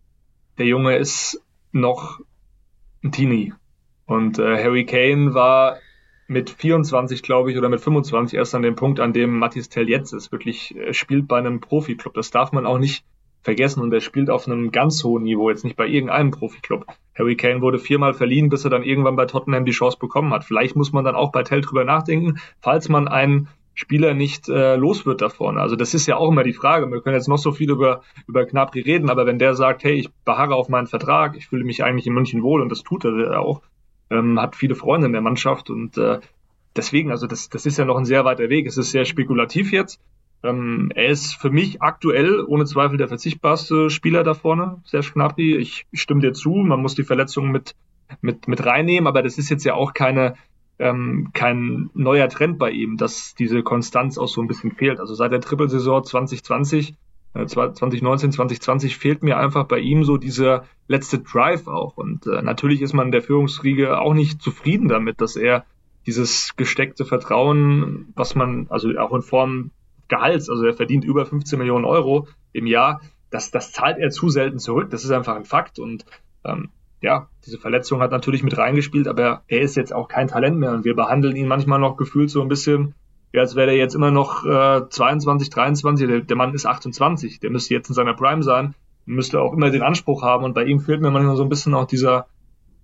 [0.58, 2.22] der Junge ist noch
[3.04, 3.54] ein Teenie.
[4.06, 5.80] Und äh, Harry Kane war
[6.28, 9.90] mit 24, glaube ich, oder mit 25 erst an dem Punkt, an dem Mathis Tell
[9.90, 10.32] jetzt ist.
[10.32, 12.14] Wirklich äh, spielt bei einem Profiklub.
[12.14, 13.04] Das darf man auch nicht
[13.42, 13.82] vergessen.
[13.82, 16.86] Und er spielt auf einem ganz hohen Niveau, jetzt nicht bei irgendeinem Profiklub.
[17.18, 20.46] Harry Kane wurde viermal verliehen, bis er dann irgendwann bei Tottenham die Chance bekommen hat.
[20.46, 24.76] Vielleicht muss man dann auch bei Tell drüber nachdenken, falls man einen Spieler nicht äh,
[24.76, 25.62] los wird da vorne.
[25.62, 26.92] Also das ist ja auch immer die Frage.
[26.92, 29.94] Wir können jetzt noch so viel über, über Knapri reden, aber wenn der sagt, hey,
[29.94, 33.06] ich beharre auf meinen Vertrag, ich fühle mich eigentlich in München wohl und das tut
[33.06, 33.62] er auch,
[34.10, 36.20] ähm, hat viele Freunde in der Mannschaft und äh,
[36.76, 38.68] deswegen, also das, das ist ja noch ein sehr weiter Weg.
[38.68, 40.00] Es ist sehr spekulativ jetzt.
[40.44, 45.56] Ähm, er ist für mich aktuell ohne Zweifel der verzichtbarste Spieler da vorne, Serge Gnabry.
[45.58, 47.76] Ich stimme dir zu, man muss die Verletzungen mit,
[48.22, 50.36] mit, mit reinnehmen, aber das ist jetzt ja auch keine,
[50.82, 55.00] ähm, kein neuer Trend bei ihm, dass diese Konstanz auch so ein bisschen fehlt.
[55.00, 56.96] Also seit der Trippelsaison 2020,
[57.36, 61.98] äh, 2019, 2020 fehlt mir einfach bei ihm so dieser letzte Drive auch.
[61.98, 65.66] Und äh, natürlich ist man in der Führungsriege auch nicht zufrieden damit, dass er
[66.08, 69.72] dieses gesteckte Vertrauen, was man, also auch in Form
[70.08, 74.30] Gehalts, also er verdient über 15 Millionen Euro im Jahr, das, das zahlt er zu
[74.30, 74.90] selten zurück.
[74.90, 75.78] Das ist einfach ein Fakt.
[75.78, 76.06] Und
[76.44, 76.70] ähm,
[77.02, 80.72] ja, diese Verletzung hat natürlich mit reingespielt, aber er ist jetzt auch kein Talent mehr
[80.72, 82.94] und wir behandeln ihn manchmal noch gefühlt so ein bisschen,
[83.34, 87.40] ja, als wäre er jetzt immer noch äh, 22, 23, der, der Mann ist 28,
[87.40, 90.64] der müsste jetzt in seiner Prime sein, müsste auch immer den Anspruch haben und bei
[90.64, 92.28] ihm fehlt mir manchmal so ein bisschen auch dieser,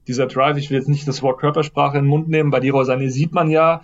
[0.08, 0.58] dieser Drive.
[0.58, 3.34] Ich will jetzt nicht das Wort Körpersprache in den Mund nehmen, bei Leroy Sané sieht
[3.34, 3.82] man ja,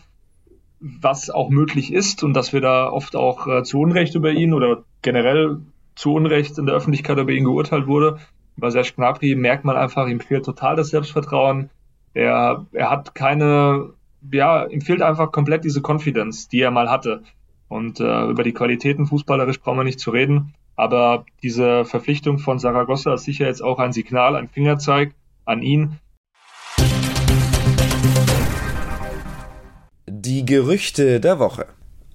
[0.79, 4.53] was auch möglich ist und dass wir da oft auch äh, zu Unrecht über ihn
[4.53, 5.59] oder generell
[5.95, 8.17] zu Unrecht in der Öffentlichkeit über ihn geurteilt wurde.
[8.55, 11.69] Bei Serge Gnabry merkt man einfach, ihm fehlt total das Selbstvertrauen.
[12.13, 13.89] Er, er hat keine,
[14.31, 17.23] ja, ihm fehlt einfach komplett diese Confidence, die er mal hatte.
[17.67, 20.53] Und äh, über die Qualitäten fußballerisch brauchen wir nicht zu reden.
[20.75, 25.13] Aber diese Verpflichtung von Saragossa ist sicher jetzt auch ein Signal, ein Fingerzeig
[25.45, 25.97] an ihn.
[30.07, 31.65] Die Gerüchte der Woche.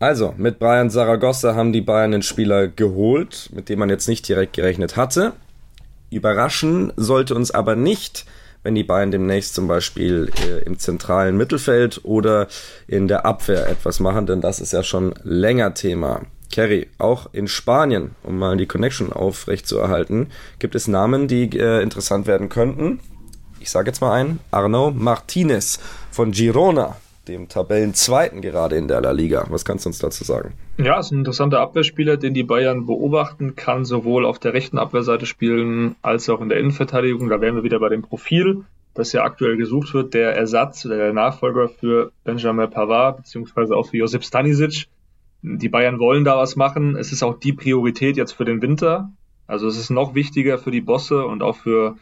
[0.01, 4.29] Also, mit Brian Saragossa haben die Bayern einen Spieler geholt, mit dem man jetzt nicht
[4.29, 5.33] direkt gerechnet hatte.
[6.11, 8.25] Überraschen sollte uns aber nicht,
[8.63, 12.49] wenn die Bayern demnächst zum Beispiel äh, im zentralen Mittelfeld oder
[12.87, 16.23] in der Abwehr etwas machen, denn das ist ja schon länger Thema.
[16.51, 22.27] Kerry, auch in Spanien, um mal die Connection aufrechtzuerhalten, gibt es Namen, die äh, interessant
[22.27, 23.01] werden könnten.
[23.61, 25.79] Ich sage jetzt mal einen, Arno Martinez
[26.11, 26.97] von Girona
[27.29, 29.47] dem Tabellenzweiten gerade in der La Liga.
[29.51, 30.55] Was kannst du uns dazu sagen?
[30.79, 35.27] Ja, ist ein interessanter Abwehrspieler, den die Bayern beobachten kann, sowohl auf der rechten Abwehrseite
[35.27, 37.29] spielen als auch in der Innenverteidigung.
[37.29, 38.65] Da wären wir wieder bei dem Profil,
[38.95, 43.99] das ja aktuell gesucht wird, der Ersatz der Nachfolger für Benjamin Pavard beziehungsweise auch für
[43.99, 44.89] Josip Stanisic.
[45.43, 46.97] Die Bayern wollen da was machen.
[46.97, 49.13] Es ist auch die Priorität jetzt für den Winter.
[49.47, 51.97] Also es ist noch wichtiger für die Bosse und auch für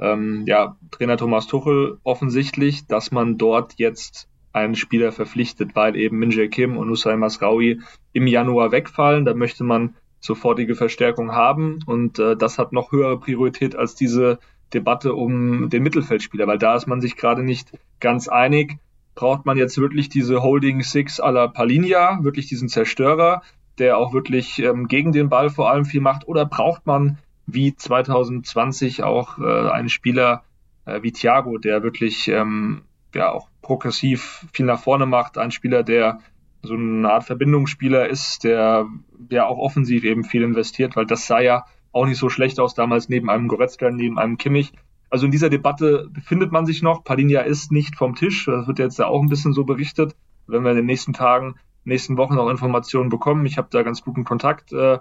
[0.00, 6.18] ähm, ja, Trainer Thomas Tuchel offensichtlich, dass man dort jetzt einen Spieler verpflichtet, weil eben
[6.18, 7.80] Minjae Kim und Usai Masraoui
[8.12, 9.24] im Januar wegfallen.
[9.24, 14.38] Da möchte man sofortige Verstärkung haben und äh, das hat noch höhere Priorität als diese
[14.74, 18.78] Debatte um den Mittelfeldspieler, weil da ist man sich gerade nicht ganz einig.
[19.14, 23.42] Braucht man jetzt wirklich diese Holding Six à la Palinia, wirklich diesen Zerstörer,
[23.78, 27.74] der auch wirklich ähm, gegen den Ball vor allem viel macht, oder braucht man wie
[27.74, 30.44] 2020 auch äh, einen Spieler
[30.84, 32.82] äh, wie Thiago, der wirklich ähm,
[33.14, 35.38] ja auch progressiv viel nach vorne macht.
[35.38, 36.20] Ein Spieler, der
[36.62, 38.86] so eine Art Verbindungsspieler ist, der
[39.30, 42.74] ja auch offensiv eben viel investiert, weil das sah ja auch nicht so schlecht aus
[42.74, 44.72] damals neben einem Goretzka, neben einem Kimmich.
[45.08, 47.02] Also in dieser Debatte befindet man sich noch.
[47.02, 48.44] Palinja ist nicht vom Tisch.
[48.46, 50.14] Das wird jetzt ja auch ein bisschen so berichtet.
[50.46, 53.46] Wenn wir in den nächsten Tagen, nächsten Wochen noch Informationen bekommen.
[53.46, 54.98] Ich habe da ganz guten Kontakt äh,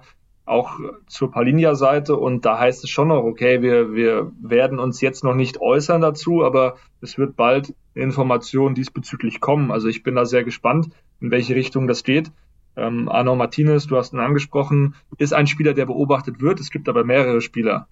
[0.50, 5.24] auch zur Palinia-Seite und da heißt es schon noch, okay, wir, wir werden uns jetzt
[5.24, 9.72] noch nicht äußern dazu, aber es wird bald Informationen diesbezüglich kommen.
[9.72, 10.90] Also ich bin da sehr gespannt,
[11.22, 12.32] in welche Richtung das geht.
[12.76, 16.60] Ähm, Arno Martinez, du hast ihn angesprochen, ist ein Spieler, der beobachtet wird.
[16.60, 17.88] Es gibt aber mehrere Spieler.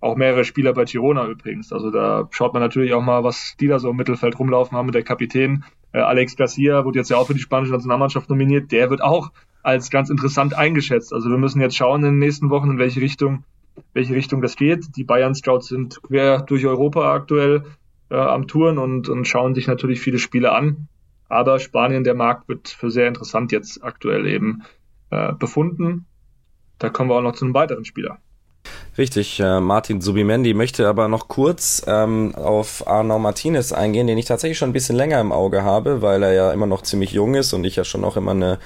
[0.00, 1.72] Auch mehrere Spieler bei Girona übrigens.
[1.72, 4.86] Also da schaut man natürlich auch mal, was die da so im Mittelfeld rumlaufen haben
[4.86, 5.64] mit der Kapitän.
[5.92, 8.70] Äh, Alex Garcia wurde jetzt ja auch für die spanische Nationalmannschaft nominiert.
[8.70, 11.12] Der wird auch als ganz interessant eingeschätzt.
[11.12, 13.44] Also wir müssen jetzt schauen in den nächsten Wochen, in welche Richtung,
[13.92, 14.96] welche Richtung das geht.
[14.96, 17.64] Die Bayern Scouts sind quer durch Europa aktuell
[18.10, 20.88] äh, am Touren und, und schauen sich natürlich viele Spiele an.
[21.28, 24.62] Aber Spanien, der Markt wird für sehr interessant jetzt aktuell eben
[25.10, 26.06] äh, befunden.
[26.78, 28.18] Da kommen wir auch noch zu einem weiteren Spieler.
[28.96, 34.24] Richtig, äh, Martin Subimendi möchte aber noch kurz ähm, auf Arnaud Martinez eingehen, den ich
[34.24, 37.34] tatsächlich schon ein bisschen länger im Auge habe, weil er ja immer noch ziemlich jung
[37.34, 38.58] ist und ich ja schon auch immer eine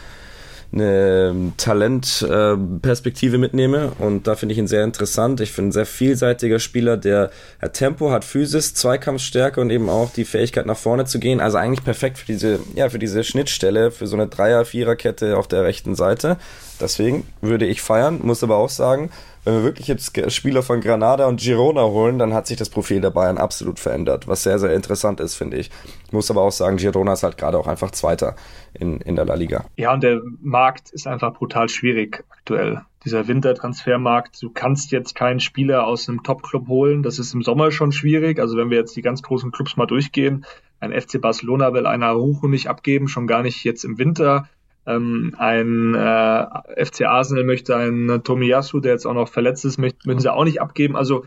[0.73, 5.41] eine Talentperspektive äh, mitnehme und da finde ich ihn sehr interessant.
[5.41, 7.31] Ich finde ein sehr vielseitiger Spieler, der
[7.61, 11.41] hat Tempo, hat Physis, Zweikampfstärke und eben auch die Fähigkeit nach vorne zu gehen.
[11.41, 15.65] Also eigentlich perfekt für diese, ja, für diese Schnittstelle, für so eine Dreier-Vierer-Kette auf der
[15.65, 16.39] rechten Seite.
[16.81, 19.11] Deswegen würde ich feiern, muss aber auch sagen,
[19.45, 23.01] wenn wir wirklich jetzt Spieler von Granada und Girona holen, dann hat sich das Profil
[23.01, 25.71] der Bayern absolut verändert, was sehr, sehr interessant ist, finde ich.
[26.07, 28.37] Ich muss aber auch sagen, Girona ist halt gerade auch einfach Zweiter
[28.73, 29.65] in, in der La Liga.
[29.77, 32.83] Ja, und der Markt ist einfach brutal schwierig aktuell.
[33.05, 37.03] Dieser Wintertransfermarkt, du kannst jetzt keinen Spieler aus einem Top-Club holen.
[37.03, 38.39] Das ist im Sommer schon schwierig.
[38.39, 40.45] Also wenn wir jetzt die ganz großen Clubs mal durchgehen,
[40.79, 44.49] ein FC Barcelona will einer Rucho nicht abgeben, schon gar nicht jetzt im Winter.
[44.87, 50.19] Ähm, ein äh, FC Arsenal möchte einen Tomiyasu, der jetzt auch noch verletzt ist, möchten,
[50.19, 50.97] sie auch nicht abgeben.
[50.97, 51.25] Also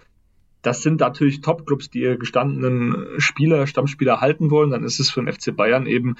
[0.62, 4.72] das sind natürlich Top-Clubs, die ihre gestandenen Spieler, Stammspieler halten wollen.
[4.72, 6.15] Dann ist es für den FC Bayern eben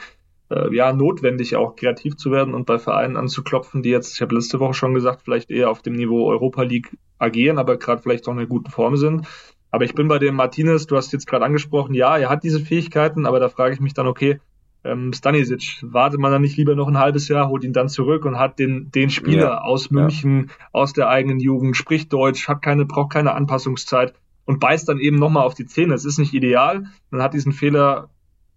[0.50, 4.36] äh, ja notwendig, auch kreativ zu werden und bei Vereinen anzuklopfen, die jetzt, ich habe
[4.36, 8.28] letzte Woche schon gesagt, vielleicht eher auf dem Niveau Europa League agieren, aber gerade vielleicht
[8.28, 9.28] auch in einer guten Form sind.
[9.72, 12.60] Aber ich bin bei dem Martinez, du hast jetzt gerade angesprochen, ja, er hat diese
[12.60, 14.40] Fähigkeiten, aber da frage ich mich dann, okay,
[14.86, 18.26] ähm, Stanisic, wartet man dann nicht lieber noch ein halbes Jahr, holt ihn dann zurück
[18.26, 20.66] und hat den, den Spieler ja, aus München, ja.
[20.72, 24.14] aus der eigenen Jugend, spricht Deutsch, hat keine, braucht keine Anpassungszeit
[24.46, 25.96] und beißt dann eben nochmal auf die Zähne.
[25.96, 26.86] Es ist nicht ideal.
[27.10, 28.10] Man hat diesen Fehler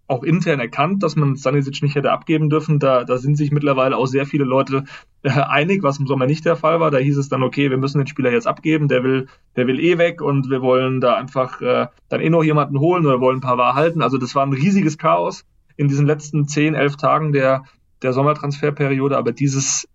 [0.07, 2.79] auch intern erkannt, dass man Stanisic nicht hätte abgeben dürfen.
[2.79, 4.83] Da, da sind sich mittlerweile auch sehr viele Leute
[5.23, 6.91] äh, einig, was im Sommer nicht der Fall war.
[6.91, 9.79] Da hieß es dann, okay, wir müssen den Spieler jetzt abgeben, der will, der will
[9.79, 13.37] eh weg und wir wollen da einfach äh, dann eh noch jemanden holen oder wollen
[13.37, 14.01] ein paar Wahr halten.
[14.01, 15.45] Also das war ein riesiges Chaos
[15.79, 17.63] in diesen letzten zehn, elf Tagen der,
[18.01, 19.17] der Sommertransferperiode.
[19.17, 19.87] Aber dieses,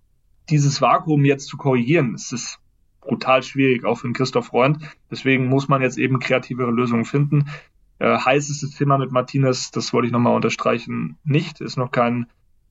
[0.49, 2.59] dieses Vakuum jetzt zu korrigieren, ist
[3.03, 4.79] brutal schwierig, auch für den Christoph Freund.
[5.11, 7.51] Deswegen muss man jetzt eben kreativere Lösungen finden.
[7.99, 11.61] Äh, heiß Thema mit Martinez, das wollte ich nochmal unterstreichen, nicht.
[11.61, 12.29] Ist noch kein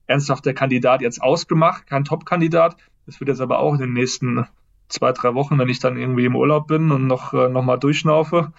[0.08, 2.78] ernsthafter Kandidat jetzt ausgemacht, kein Top-Kandidat.
[3.06, 4.48] Das wird jetzt aber auch in den nächsten
[4.88, 7.78] zwei, drei Wochen, wenn ich dann irgendwie im Urlaub bin und noch, äh, noch mal
[7.78, 8.54] durchschnaufe,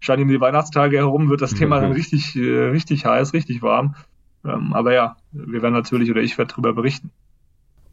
[0.00, 3.94] scheint um die Weihnachtstage herum, wird das Thema dann richtig, äh, richtig heiß, richtig warm.
[4.44, 7.10] Ähm, aber ja, wir werden natürlich oder ich werde darüber berichten.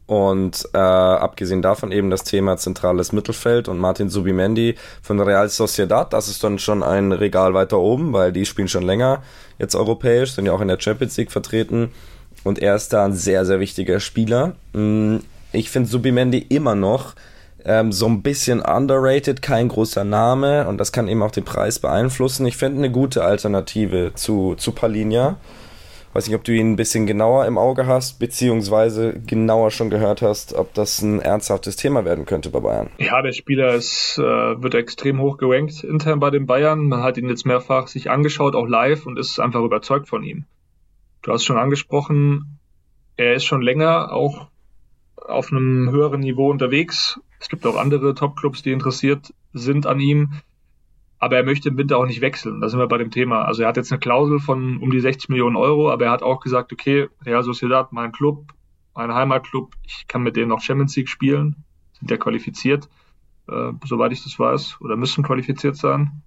[0.06, 6.12] Und äh, abgesehen davon eben das Thema zentrales Mittelfeld und Martin Subimendi von Real Sociedad,
[6.12, 9.22] das ist dann schon ein Regal weiter oben, weil die spielen schon länger
[9.58, 11.90] jetzt europäisch, sind ja auch in der Champions League vertreten
[12.42, 14.56] und er ist da ein sehr, sehr wichtiger Spieler.
[14.74, 15.18] Mm,
[15.52, 17.14] ich finde Subimendi immer noch
[17.64, 21.78] ähm, so ein bisschen underrated, kein großer Name und das kann eben auch den Preis
[21.78, 22.46] beeinflussen.
[22.46, 25.36] Ich finde eine gute Alternative zu, zu Palinja.
[26.14, 30.22] Weiß nicht, ob du ihn ein bisschen genauer im Auge hast, beziehungsweise genauer schon gehört
[30.22, 32.88] hast, ob das ein ernsthaftes Thema werden könnte bei Bayern.
[32.98, 36.86] Ja, der Spieler ist, äh, wird extrem hoch gerankt intern bei den Bayern.
[36.86, 40.44] Man hat ihn jetzt mehrfach sich angeschaut, auch live, und ist einfach überzeugt von ihm.
[41.22, 42.60] Du hast schon angesprochen,
[43.16, 44.46] er ist schon länger auch
[45.16, 47.18] auf einem höheren Niveau unterwegs.
[47.44, 50.40] Es gibt auch andere Top-Clubs, die interessiert sind an ihm
[51.24, 52.60] aber er möchte im Winter auch nicht wechseln.
[52.60, 53.46] Da sind wir bei dem Thema.
[53.46, 56.22] Also er hat jetzt eine Klausel von um die 60 Millionen Euro, aber er hat
[56.22, 58.52] auch gesagt, okay, Real Sociedad, mein Club,
[58.94, 61.64] mein Heimatclub, ich kann mit denen noch Champions League spielen,
[61.98, 62.90] sind ja qualifiziert,
[63.48, 66.22] äh, soweit ich das weiß, oder müssen qualifiziert sein.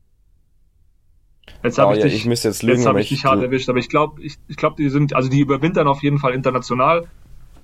[1.62, 3.70] Jetzt habe oh, ich, ja, dich, ich jetzt, lügen, jetzt hab ich dich hart erwischt,
[3.70, 7.08] aber ich glaube, ich, ich glaube, die sind, also die überwintern auf jeden Fall international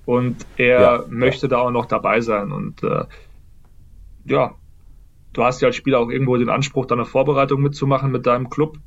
[0.06, 1.50] und er ja, möchte ja.
[1.50, 3.06] da auch noch dabei sein und äh,
[4.24, 4.54] ja,
[5.32, 8.78] du hast ja als Spieler auch irgendwo den Anspruch, deine Vorbereitung mitzumachen mit deinem Club,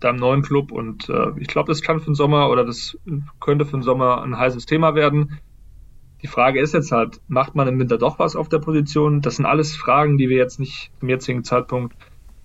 [0.00, 0.72] deinem neuen Club.
[0.72, 2.98] Und äh, ich glaube, das kann für den Sommer oder das
[3.40, 5.38] könnte für den Sommer ein heißes Thema werden.
[6.22, 9.20] Die Frage ist jetzt halt, macht man im Winter doch was auf der Position?
[9.20, 11.94] Das sind alles Fragen, die wir jetzt nicht zum jetzigen Zeitpunkt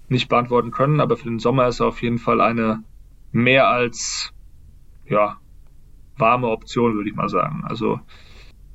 [0.10, 2.84] nicht beantworten können, aber für den Sommer ist er auf jeden Fall eine
[3.32, 4.34] mehr als
[5.06, 5.38] ja,
[6.18, 7.64] warme Option, würde ich mal sagen.
[7.66, 8.02] Also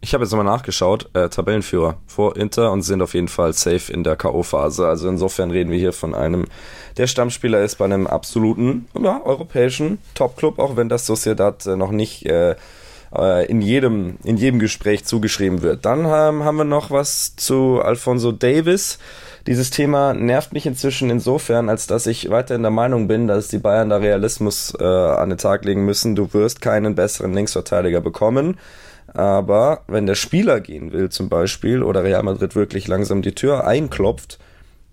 [0.00, 3.92] ich habe jetzt nochmal nachgeschaut, äh, Tabellenführer vor Inter und sind auf jeden Fall safe
[3.92, 4.84] in der K.O.-Phase.
[4.86, 6.46] Also insofern reden wir hier von einem,
[6.96, 11.90] der Stammspieler ist bei einem absoluten, ja, europäischen Top-Club, auch wenn das Sociedad äh, noch
[11.90, 12.56] nicht äh,
[13.16, 15.84] äh, in jedem, in jedem Gespräch zugeschrieben wird.
[15.84, 18.98] Dann ähm, haben wir noch was zu Alfonso Davis.
[19.46, 23.58] Dieses Thema nervt mich inzwischen insofern, als dass ich weiterhin der Meinung bin, dass die
[23.58, 26.16] Bayern da Realismus äh, an den Tag legen müssen.
[26.16, 28.58] Du wirst keinen besseren Linksverteidiger bekommen
[29.16, 33.66] aber wenn der Spieler gehen will zum Beispiel oder Real Madrid wirklich langsam die Tür
[33.66, 34.38] einklopft,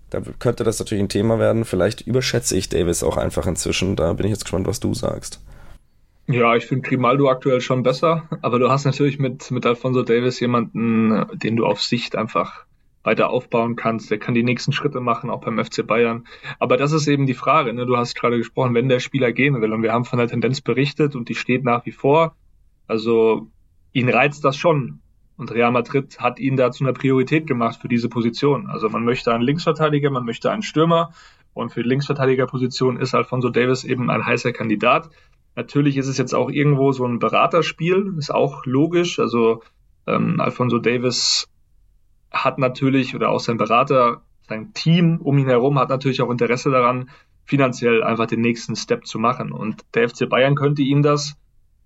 [0.08, 1.64] dann könnte das natürlich ein Thema werden.
[1.64, 3.96] Vielleicht überschätze ich Davis auch einfach inzwischen.
[3.96, 5.40] Da bin ich jetzt gespannt, was du sagst.
[6.26, 10.40] Ja, ich finde Grimaldo aktuell schon besser, aber du hast natürlich mit, mit Alfonso Davis
[10.40, 12.64] jemanden, den du auf Sicht einfach
[13.02, 14.10] weiter aufbauen kannst.
[14.10, 16.26] Der kann die nächsten Schritte machen, auch beim FC Bayern.
[16.58, 17.74] Aber das ist eben die Frage.
[17.74, 17.84] Ne?
[17.84, 19.74] Du hast gerade gesprochen, wenn der Spieler gehen will.
[19.74, 22.34] Und wir haben von der Tendenz berichtet und die steht nach wie vor.
[22.86, 23.48] Also
[23.94, 25.00] ihn reizt das schon.
[25.36, 28.68] Und Real Madrid hat ihn da zu einer Priorität gemacht für diese Position.
[28.68, 31.12] Also man möchte einen Linksverteidiger, man möchte einen Stürmer.
[31.54, 35.08] Und für die Linksverteidigerposition ist Alfonso Davis eben ein heißer Kandidat.
[35.56, 39.18] Natürlich ist es jetzt auch irgendwo so ein Beraterspiel, ist auch logisch.
[39.18, 39.62] Also
[40.06, 41.48] ähm, Alfonso Davis
[42.30, 46.70] hat natürlich, oder auch sein Berater, sein Team um ihn herum hat natürlich auch Interesse
[46.70, 47.08] daran,
[47.44, 49.52] finanziell einfach den nächsten Step zu machen.
[49.52, 51.36] Und der FC Bayern könnte ihm das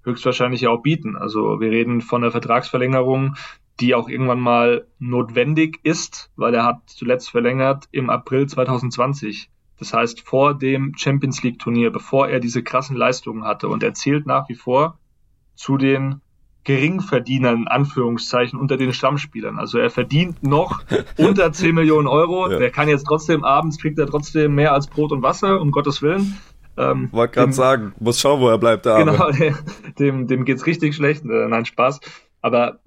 [0.09, 1.17] höchstwahrscheinlich auch bieten.
[1.17, 3.37] Also wir reden von einer Vertragsverlängerung,
[3.81, 9.51] die auch irgendwann mal notwendig ist, weil er hat zuletzt verlängert im April 2020.
[9.79, 13.69] Das heißt vor dem Champions League Turnier, bevor er diese krassen Leistungen hatte.
[13.69, 14.99] Und er zählt nach wie vor
[15.55, 16.21] zu den
[16.65, 19.59] Geringverdienern, in Anführungszeichen, unter den Stammspielern.
[19.59, 20.83] Also er verdient noch
[21.17, 22.51] unter 10 Millionen Euro.
[22.51, 22.59] Ja.
[22.59, 26.03] Der kann jetzt trotzdem abends, kriegt er trotzdem mehr als Brot und Wasser, um Gottes
[26.03, 26.37] Willen.
[26.79, 28.87] Ähm, Wollte gerade sagen, muss schauen, wo er bleibt.
[28.87, 29.31] Der genau,
[29.99, 31.25] dem, dem geht's richtig schlecht.
[31.25, 32.01] Äh, nein, Spaß.
[32.41, 32.79] Aber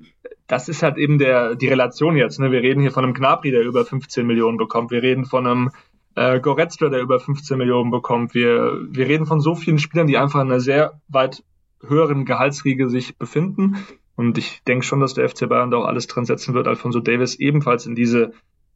[0.47, 2.39] das ist halt eben der, die Relation jetzt.
[2.39, 2.51] Ne?
[2.51, 4.91] Wir reden hier von einem Knapri, der über 15 Millionen bekommt.
[4.91, 5.69] Wir reden von einem
[6.15, 8.34] äh, Goretzka, der über 15 Millionen bekommt.
[8.34, 11.43] Wir, wir reden von so vielen Spielern, die einfach in einer sehr weit
[11.86, 13.77] höheren Gehaltsriege sich befinden.
[14.15, 16.99] Und ich denke schon, dass der FC Bayern da auch alles dran setzen wird, Alfonso
[16.99, 18.34] Davis ebenfalls in diese,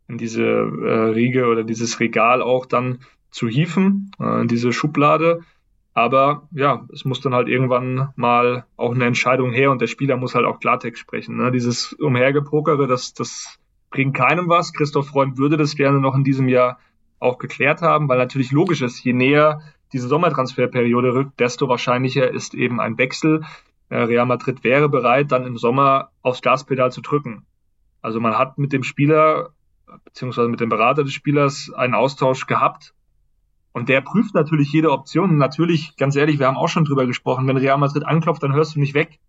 [0.08, 2.99] in diese äh, Riege oder dieses Regal auch dann
[3.36, 5.41] zu hieven, äh, in diese Schublade.
[5.93, 10.17] Aber ja, es muss dann halt irgendwann mal auch eine Entscheidung her und der Spieler
[10.17, 11.38] muss halt auch Klartext sprechen.
[11.38, 11.52] Ne?
[11.52, 13.60] Dieses Umhergepokere, das, das
[13.91, 14.74] bringt keinem was.
[14.74, 16.80] Christoph Freund würde das gerne noch in diesem Jahr
[17.19, 19.62] auch geklärt haben, weil natürlich logisch ist, je näher
[19.93, 23.43] diese Sommertransferperiode rückt, desto wahrscheinlicher ist eben ein Wechsel.
[23.89, 27.45] Äh, Real Madrid wäre bereit, dann im Sommer aufs Gaspedal zu drücken.
[28.02, 29.52] Also man hat mit dem Spieler
[30.04, 32.93] beziehungsweise mit dem Berater des Spielers einen Austausch gehabt.
[33.76, 35.36] Und der prüft natürlich jede Option.
[35.36, 38.74] natürlich, ganz ehrlich, wir haben auch schon drüber gesprochen, wenn Real Madrid anklopft, dann hörst
[38.74, 39.20] du nicht weg.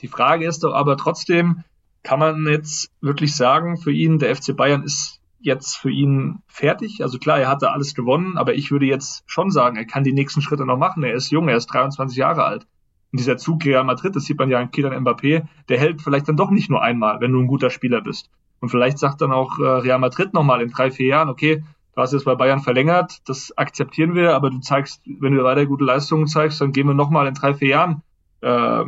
[0.00, 1.64] Die Frage ist doch aber trotzdem,
[2.02, 7.02] kann man jetzt wirklich sagen, für ihn, der FC Bayern ist jetzt für ihn fertig.
[7.02, 10.14] Also klar, er hatte alles gewonnen, aber ich würde jetzt schon sagen, er kann die
[10.14, 11.02] nächsten Schritte noch machen.
[11.02, 12.66] Er ist jung, er ist 23 Jahre alt.
[13.12, 16.26] Und dieser Zug Real Madrid, das sieht man ja an Kylian Mbappé, der hält vielleicht
[16.26, 18.30] dann doch nicht nur einmal, wenn du ein guter Spieler bist.
[18.60, 21.62] Und vielleicht sagt dann auch äh, Real Madrid nochmal in drei, vier Jahren, okay,
[21.94, 25.66] du hast jetzt bei Bayern verlängert, das akzeptieren wir, aber du zeigst, wenn du weiter
[25.66, 28.02] gute Leistungen zeigst, dann gehen wir nochmal in drei, vier Jahren,
[28.40, 28.84] äh,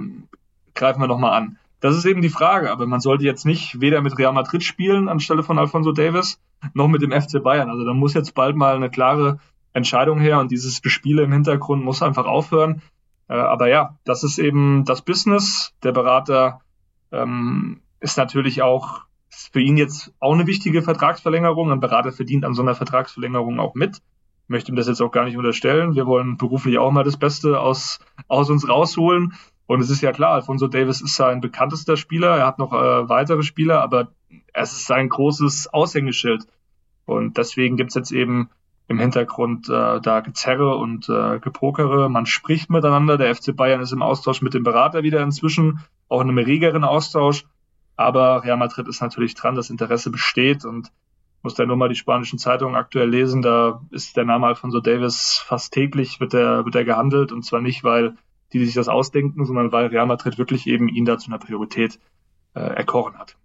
[0.74, 1.58] greifen wir nochmal an.
[1.80, 5.08] Das ist eben die Frage, aber man sollte jetzt nicht weder mit Real Madrid spielen
[5.08, 6.40] anstelle von Alfonso Davis,
[6.74, 7.70] noch mit dem FC Bayern.
[7.70, 9.38] Also da muss jetzt bald mal eine klare
[9.72, 12.82] Entscheidung her und dieses Gespiele im Hintergrund muss einfach aufhören.
[13.28, 15.74] Äh, aber ja, das ist eben das Business.
[15.82, 16.60] Der Berater
[17.12, 21.70] ähm, ist natürlich auch für ihn jetzt auch eine wichtige Vertragsverlängerung.
[21.70, 23.96] Ein Berater verdient an so einer Vertragsverlängerung auch mit.
[23.96, 25.94] Ich möchte ihm das jetzt auch gar nicht unterstellen.
[25.94, 29.34] Wir wollen beruflich auch mal das Beste aus, aus uns rausholen.
[29.66, 32.36] Und es ist ja klar, Alfonso Davis ist sein bekanntester Spieler.
[32.36, 34.12] Er hat noch äh, weitere Spieler, aber
[34.52, 36.46] es ist sein großes Aushängeschild.
[37.04, 38.50] Und deswegen gibt's jetzt eben
[38.88, 42.08] im Hintergrund äh, da Gezerre und äh, Gepokere.
[42.08, 43.18] Man spricht miteinander.
[43.18, 46.84] Der FC Bayern ist im Austausch mit dem Berater wieder inzwischen, auch in einem regeren
[46.84, 47.44] Austausch.
[47.96, 50.92] Aber Real Madrid ist natürlich dran, das Interesse besteht und
[51.42, 53.40] muss da nur mal die spanischen Zeitungen aktuell lesen.
[53.40, 57.84] Da ist der Name Alfonso Davis fast täglich wird er wird gehandelt und zwar nicht,
[57.84, 58.16] weil
[58.52, 61.98] die sich das ausdenken, sondern weil Real Madrid wirklich eben ihn da zu einer Priorität
[62.54, 63.36] äh, erkoren hat.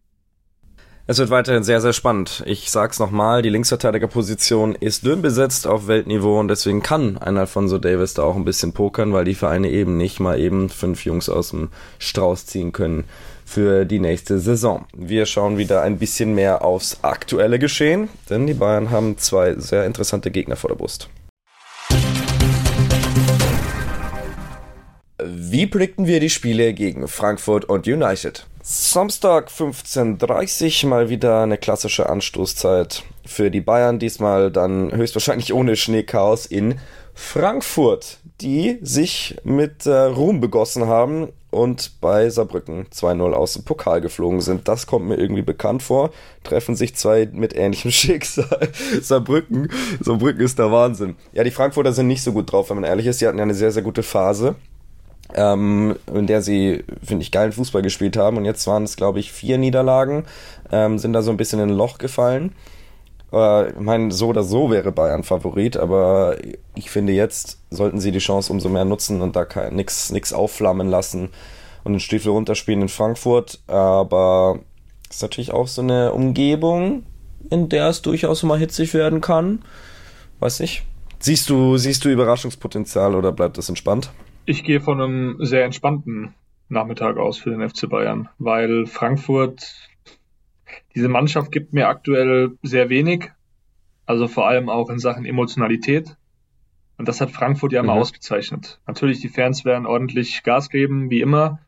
[1.07, 2.43] Es wird weiterhin sehr, sehr spannend.
[2.45, 7.79] Ich sag's nochmal, die Linksverteidigerposition ist dünn besetzt auf Weltniveau und deswegen kann ein Alfonso
[7.79, 11.27] Davis da auch ein bisschen pokern, weil die Vereine eben nicht mal eben fünf Jungs
[11.27, 13.05] aus dem Strauß ziehen können
[13.51, 14.85] für die nächste Saison.
[14.95, 19.85] Wir schauen wieder ein bisschen mehr aufs aktuelle Geschehen, denn die Bayern haben zwei sehr
[19.85, 21.09] interessante Gegner vor der Brust.
[25.21, 28.47] Wie predikten wir die Spiele gegen Frankfurt und United?
[28.63, 33.99] Samstag 15.30 mal wieder eine klassische Anstoßzeit für die Bayern.
[33.99, 36.79] Diesmal dann höchstwahrscheinlich ohne Schneechaos in
[37.13, 44.01] Frankfurt, die sich mit äh, Ruhm begossen haben und bei Saarbrücken 2-0 aus dem Pokal
[44.01, 44.67] geflogen sind.
[44.67, 46.11] Das kommt mir irgendwie bekannt vor.
[46.43, 48.69] Treffen sich zwei mit ähnlichem Schicksal.
[49.01, 51.15] Saarbrücken, Saarbrücken ist der Wahnsinn.
[51.33, 53.21] Ja, die Frankfurter sind nicht so gut drauf, wenn man ehrlich ist.
[53.21, 54.55] Die hatten ja eine sehr, sehr gute Phase
[55.35, 58.37] ähm, in der sie, finde ich, geilen Fußball gespielt haben.
[58.37, 60.25] Und jetzt waren es, glaube ich, vier Niederlagen,
[60.71, 62.53] ähm, sind da so ein bisschen in ein Loch gefallen.
[63.31, 66.37] Äh, ich meine, so oder so wäre Bayern Favorit, aber
[66.75, 71.29] ich finde, jetzt sollten sie die Chance umso mehr nutzen und da nichts aufflammen lassen
[71.83, 73.59] und den Stiefel runterspielen in Frankfurt.
[73.67, 74.59] Aber
[75.09, 77.03] ist natürlich auch so eine Umgebung,
[77.49, 79.63] in der es durchaus mal hitzig werden kann.
[80.39, 80.83] Weiß nicht.
[81.19, 84.11] Siehst du, siehst du Überraschungspotenzial oder bleibt das entspannt?
[84.45, 86.33] Ich gehe von einem sehr entspannten
[86.67, 89.90] Nachmittag aus für den FC Bayern, weil Frankfurt,
[90.95, 93.31] diese Mannschaft gibt mir aktuell sehr wenig,
[94.05, 96.17] also vor allem auch in Sachen Emotionalität.
[96.97, 98.01] Und das hat Frankfurt ja immer mhm.
[98.01, 98.79] ausgezeichnet.
[98.85, 101.59] Natürlich, die Fans werden ordentlich Gas geben, wie immer,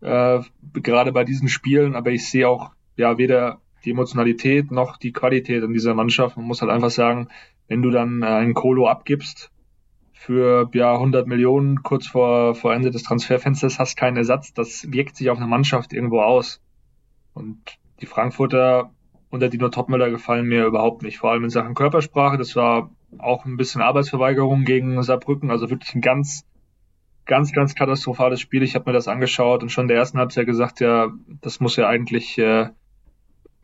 [0.00, 0.40] äh,
[0.74, 5.62] gerade bei diesen Spielen, aber ich sehe auch ja weder die Emotionalität noch die Qualität
[5.62, 6.36] in dieser Mannschaft.
[6.36, 7.28] Man muss halt einfach sagen,
[7.68, 9.50] wenn du dann äh, einen Kolo abgibst
[10.12, 14.52] für ja 100 Millionen kurz vor, vor Ende des Transferfensters, hast keinen Ersatz.
[14.52, 16.60] Das wirkt sich auf eine Mannschaft irgendwo aus.
[17.34, 18.90] Und die Frankfurter
[19.30, 21.18] unter Dino Topmüller gefallen mir überhaupt nicht.
[21.18, 22.38] Vor allem in Sachen Körpersprache.
[22.38, 25.50] Das war auch ein bisschen Arbeitsverweigerung gegen Saarbrücken.
[25.50, 26.44] Also wirklich ein ganz,
[27.24, 28.62] ganz, ganz katastrophales Spiel.
[28.62, 31.08] Ich habe mir das angeschaut und schon in der ersten Halbzeit gesagt, ja,
[31.40, 32.68] das muss ja eigentlich äh,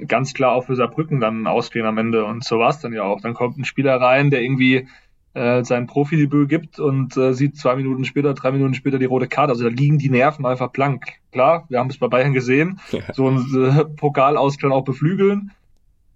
[0.06, 2.24] ganz klar auch für Saarbrücken dann ausgehen am Ende.
[2.24, 3.20] Und so war es dann ja auch.
[3.20, 4.88] Dann kommt ein Spieler rein, der irgendwie
[5.34, 9.28] äh, sein Profidebüt gibt und äh, sieht zwei Minuten später, drei Minuten später die rote
[9.28, 9.52] Karte.
[9.52, 11.06] Also da liegen die Nerven einfach blank.
[11.30, 13.00] Klar, wir haben es bei Bayern gesehen, ja.
[13.12, 15.52] so ein äh, Pokal aus kann auch beflügeln.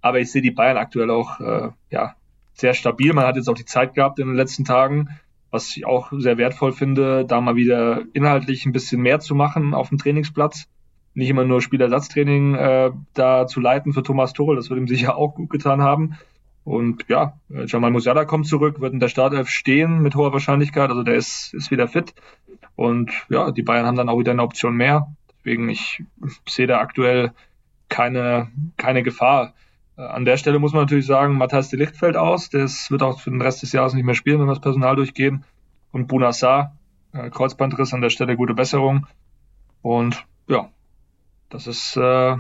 [0.03, 2.15] Aber ich sehe die Bayern aktuell auch äh, ja,
[2.55, 3.13] sehr stabil.
[3.13, 5.09] Man hat jetzt auch die Zeit gehabt in den letzten Tagen,
[5.51, 9.75] was ich auch sehr wertvoll finde, da mal wieder inhaltlich ein bisschen mehr zu machen
[9.75, 10.69] auf dem Trainingsplatz
[11.17, 14.55] nicht immer nur Spielersatztraining äh, da zu leiten für Thomas Tuchel.
[14.55, 16.19] Das wird ihm sicher auch gut getan haben.
[16.67, 20.91] Und ja, Jamal Musiala kommt zurück, wird in der Startelf stehen mit hoher Wahrscheinlichkeit.
[20.91, 22.13] Also der ist, ist wieder fit.
[22.75, 25.15] Und ja, die Bayern haben dann auch wieder eine Option mehr.
[25.39, 26.03] Deswegen, ich
[26.49, 27.31] sehe da aktuell
[27.89, 29.55] keine, keine Gefahr.
[29.97, 32.51] Äh, an der Stelle muss man natürlich sagen, Matthias de Licht fällt aus.
[32.51, 34.97] Das wird auch für den Rest des Jahres nicht mehr spielen, wenn wir das Personal
[34.97, 35.45] durchgehen.
[35.93, 36.77] Und Bunassar,
[37.13, 39.07] äh, Kreuzbandriss an der Stelle, gute Besserung.
[39.83, 40.69] Und ja,
[41.49, 42.37] das ist äh,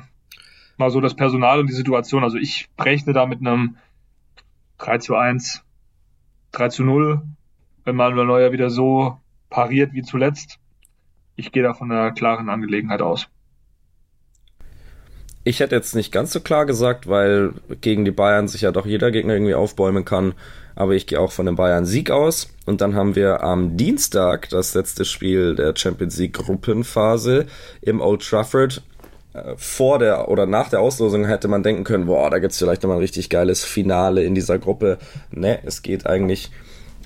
[0.79, 2.24] mal so das Personal und die Situation.
[2.24, 3.77] Also ich rechne da mit einem
[4.79, 5.62] 3 zu 1,
[6.53, 7.22] 3 zu 0,
[7.85, 9.18] wenn Manuel Neuer wieder so
[9.51, 10.59] pariert wie zuletzt.
[11.37, 13.29] Ich gehe da von einer klaren Angelegenheit aus.
[15.45, 18.85] Ich hätte jetzt nicht ganz so klar gesagt, weil gegen die Bayern sich ja doch
[18.85, 20.35] jeder Gegner irgendwie aufbäumen kann.
[20.74, 22.53] Aber ich gehe auch von dem Bayern-Sieg aus.
[22.66, 27.47] Und dann haben wir am Dienstag das letzte Spiel der Champions League Gruppenphase
[27.81, 28.83] im Old Trafford
[29.57, 32.99] vor der oder nach der Auslosung hätte man denken können, boah, da gibt's vielleicht nochmal
[32.99, 34.99] ein richtig geiles Finale in dieser Gruppe.
[35.30, 36.51] Ne, es geht eigentlich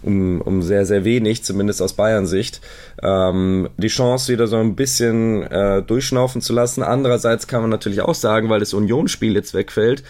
[0.02, 2.60] um, um sehr, sehr wenig, zumindest aus Bayern Sicht.
[3.02, 6.82] Ähm, die Chance wieder so ein bisschen äh, durchschnaufen zu lassen.
[6.82, 10.02] Andererseits kann man natürlich auch sagen, weil das Unionsspiel jetzt wegfällt,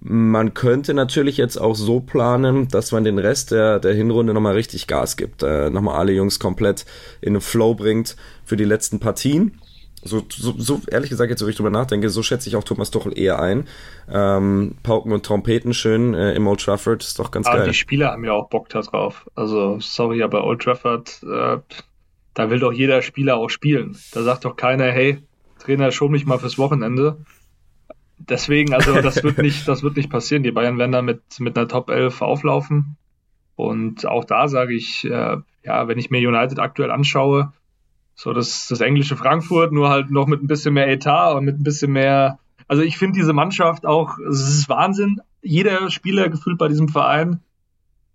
[0.00, 4.54] man könnte natürlich jetzt auch so planen, dass man den Rest der, der Hinrunde nochmal
[4.54, 6.84] richtig Gas gibt, äh, nochmal alle Jungs komplett
[7.20, 9.58] in den Flow bringt für die letzten Partien
[10.02, 12.90] so, so, so ehrlich gesagt, jetzt, wo ich drüber nachdenke, so schätze ich auch Thomas
[12.90, 13.66] Tuchel eher ein.
[14.10, 17.68] Ähm, Pauken und Trompeten schön äh, im Old Trafford, ist doch ganz aber geil.
[17.68, 19.28] die Spieler haben ja auch Bock da drauf.
[19.34, 21.58] Also, sorry, aber Old Trafford, äh,
[22.34, 23.96] da will doch jeder Spieler auch spielen.
[24.12, 25.22] Da sagt doch keiner, hey,
[25.58, 27.18] Trainer, schon mich mal fürs Wochenende.
[28.18, 30.42] Deswegen, also das wird nicht, das wird nicht passieren.
[30.42, 32.96] Die Bayern werden da mit, mit einer Top 11 auflaufen.
[33.56, 37.52] Und auch da sage ich, äh, ja, wenn ich mir United aktuell anschaue,
[38.18, 41.60] so das, das englische Frankfurt, nur halt noch mit ein bisschen mehr Etat und mit
[41.60, 42.40] ein bisschen mehr.
[42.66, 45.20] Also ich finde diese Mannschaft auch, es ist Wahnsinn.
[45.40, 47.40] Jeder Spieler gefühlt bei diesem Verein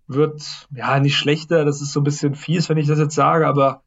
[0.06, 1.64] wird ja nicht schlechter.
[1.64, 3.80] Das ist so ein bisschen fies, wenn ich das jetzt sage, aber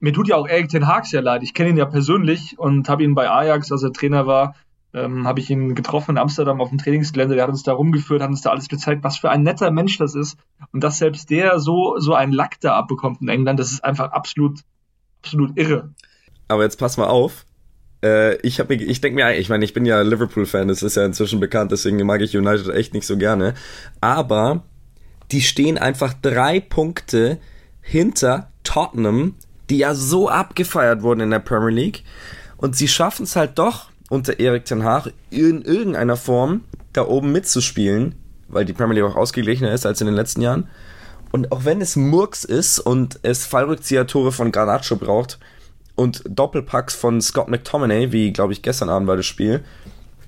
[0.00, 1.42] mir tut ja auch Erik Ten Hag sehr leid.
[1.42, 4.54] Ich kenne ihn ja persönlich und habe ihn bei Ajax, als er Trainer war,
[4.92, 7.36] ähm, habe ich ihn getroffen in Amsterdam auf dem Trainingsgelände.
[7.36, 9.96] Der hat uns da rumgeführt, hat uns da alles gezeigt, was für ein netter Mensch
[9.96, 10.38] das ist.
[10.72, 14.12] Und dass selbst der so, so einen Lack da abbekommt in England, das ist einfach
[14.12, 14.60] absolut
[15.22, 15.90] absolut irre.
[16.48, 17.44] Aber jetzt pass mal auf.
[18.02, 21.40] Äh, ich ich denke mir, ich meine, ich bin ja Liverpool-Fan, das ist ja inzwischen
[21.40, 23.54] bekannt, deswegen mag ich United echt nicht so gerne.
[24.00, 24.62] Aber
[25.32, 27.38] die stehen einfach drei Punkte
[27.80, 29.34] hinter Tottenham,
[29.70, 32.04] die ja so abgefeiert wurden in der Premier League.
[32.56, 36.62] Und sie schaffen es halt doch, unter Erik Ten Hag in irgendeiner Form
[36.92, 38.14] da oben mitzuspielen,
[38.48, 40.68] weil die Premier League auch ausgeglichener ist als in den letzten Jahren.
[41.36, 45.38] Und auch wenn es Murks ist und es Fallrückzieher-Tore von Garnacho braucht
[45.94, 49.62] und Doppelpacks von Scott McTominay, wie glaube ich gestern Abend war das Spiel,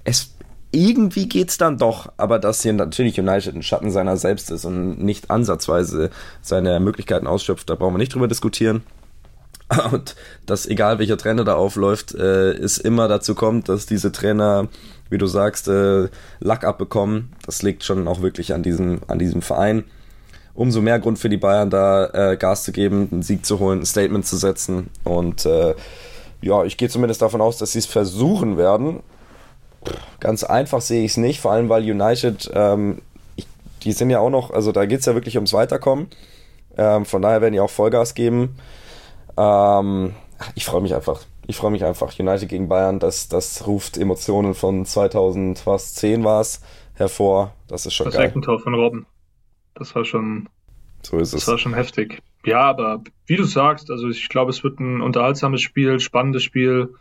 [0.04, 0.34] es
[0.70, 5.02] irgendwie geht's dann doch, aber dass hier natürlich United ein Schatten seiner selbst ist und
[5.02, 6.11] nicht ansatzweise
[6.42, 8.82] seine Möglichkeiten ausschöpft, da brauchen wir nicht drüber diskutieren.
[9.90, 14.68] und dass egal welcher Trainer da aufläuft, äh, es immer dazu kommt, dass diese Trainer,
[15.09, 17.32] wie du sagst, äh, Lack abbekommen.
[17.46, 19.84] Das liegt schon auch wirklich an diesem, an diesem Verein.
[20.59, 23.78] Umso mehr Grund für die Bayern, da äh, Gas zu geben, einen Sieg zu holen,
[23.78, 24.90] ein Statement zu setzen.
[25.04, 25.76] Und äh,
[26.42, 28.98] ja, ich gehe zumindest davon aus, dass sie es versuchen werden.
[30.18, 33.02] Ganz einfach sehe ich es nicht, vor allem weil United, ähm,
[33.36, 33.46] ich,
[33.84, 36.09] die sind ja auch noch, also da geht es ja wirklich ums Weiterkommen.
[36.76, 38.56] Ähm, von daher werden die auch Vollgas geben.
[39.36, 40.14] Ähm,
[40.56, 41.20] ich freue mich einfach.
[41.46, 42.18] Ich freue mich einfach.
[42.18, 46.62] United gegen Bayern, das, das ruft Emotionen von 2010 war es
[46.94, 47.52] hervor.
[47.68, 48.24] Das ist schon das geil.
[48.24, 49.06] Das Eckentor von Robben.
[49.79, 50.49] Das war schon.
[51.03, 51.45] So ist es.
[51.45, 52.20] Das war schon heftig.
[52.45, 56.95] Ja, aber wie du sagst, also ich glaube, es wird ein unterhaltsames Spiel, spannendes Spiel,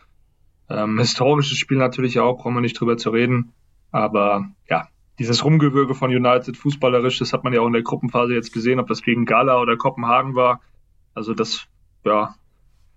[0.70, 3.52] ähm, historisches Spiel natürlich auch, brauchen wir nicht drüber zu reden.
[3.90, 8.34] Aber ja, dieses Rumgewürge von United fußballerisch, das hat man ja auch in der Gruppenphase
[8.34, 10.60] jetzt gesehen, ob das gegen Gala oder Kopenhagen war.
[11.14, 11.66] Also das,
[12.04, 12.34] ja,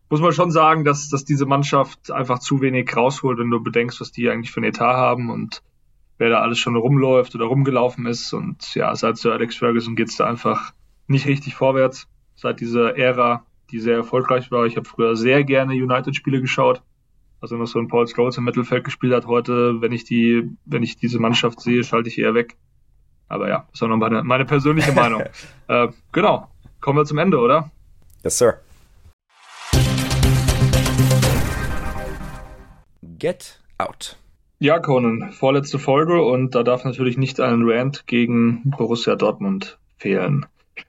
[0.09, 3.99] muss man schon sagen, dass, dass diese Mannschaft einfach zu wenig rausholt, wenn du bedenkst,
[4.01, 5.63] was die eigentlich für ein Etat haben und
[6.21, 8.31] wer da alles schon rumläuft oder rumgelaufen ist.
[8.31, 10.71] Und ja, seit Sir Alex Ferguson geht's da einfach
[11.07, 12.07] nicht richtig vorwärts.
[12.35, 14.67] Seit dieser Ära, die sehr erfolgreich war.
[14.67, 16.83] Ich habe früher sehr gerne United-Spiele geschaut.
[17.41, 20.83] Also noch so ein Paul Scholes im Mittelfeld gespielt hat heute, wenn ich die, wenn
[20.83, 22.55] ich diese Mannschaft sehe, schalte ich eher weg.
[23.27, 25.23] Aber ja, ist auch noch meine, meine persönliche Meinung.
[25.69, 26.51] äh, genau.
[26.81, 27.71] Kommen wir zum Ende, oder?
[28.23, 28.61] Yes, sir.
[33.17, 34.20] Get out.
[34.63, 40.45] Ja, Conan, vorletzte Folge und da darf natürlich nicht ein Rant gegen Borussia Dortmund fehlen.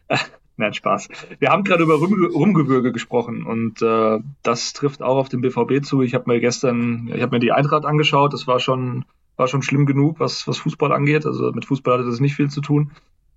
[0.59, 1.09] Nein, Spaß.
[1.39, 5.83] Wir haben gerade über Rum Rumgewürge gesprochen und äh, das trifft auch auf den BVB
[5.83, 6.03] zu.
[6.03, 8.35] Ich habe mir gestern, ich habe mir die Eintracht angeschaut.
[8.35, 9.07] Das war schon,
[9.37, 11.25] war schon schlimm genug, was, was Fußball angeht.
[11.25, 12.91] Also mit Fußball hatte das nicht viel zu tun.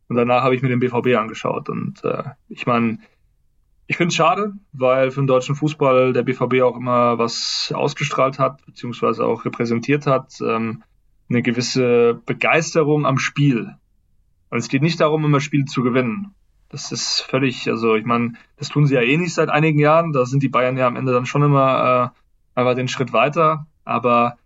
[0.10, 1.70] Und danach habe ich mir den BVB angeschaut.
[1.70, 3.00] Und äh, ich meine,
[3.88, 8.40] ich finde es schade, weil für den deutschen Fußball der BVB auch immer was ausgestrahlt
[8.40, 10.40] hat, beziehungsweise auch repräsentiert hat.
[10.42, 10.84] Ähm,
[11.30, 13.76] eine gewisse Begeisterung am Spiel.
[14.50, 16.34] Und es geht nicht darum, immer Spiele zu gewinnen.
[16.70, 20.14] Das ist völlig, also ich meine, das tun sie ja eh nicht seit einigen Jahren.
[20.14, 22.14] Da sind die Bayern ja am Ende dann schon immer
[22.56, 23.68] äh, einfach den Schritt weiter.
[23.84, 24.38] Aber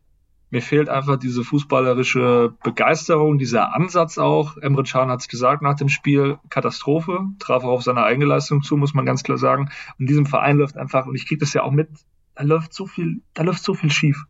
[0.52, 4.58] mir fehlt einfach diese fußballerische Begeisterung, dieser Ansatz auch.
[4.58, 8.64] Emre Can hat es gesagt nach dem Spiel, Katastrophe, traf auch auf seine eigene Leistung
[8.64, 9.70] zu, muss man ganz klar sagen.
[10.00, 11.90] Und diesem Verein läuft einfach, und ich kriege das ja auch mit,
[12.36, 14.26] da läuft so viel, da läuft so viel schief.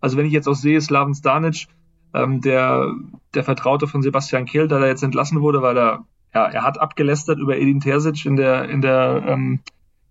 [0.00, 1.66] Also wenn ich jetzt auch sehe, Slaven Stanic,
[2.12, 2.92] ähm, der,
[3.34, 6.80] der Vertraute von Sebastian Kehl, der da jetzt entlassen wurde, weil er, ja, er hat
[6.80, 9.60] abgelästert über Edin Terzic in der, in der ähm,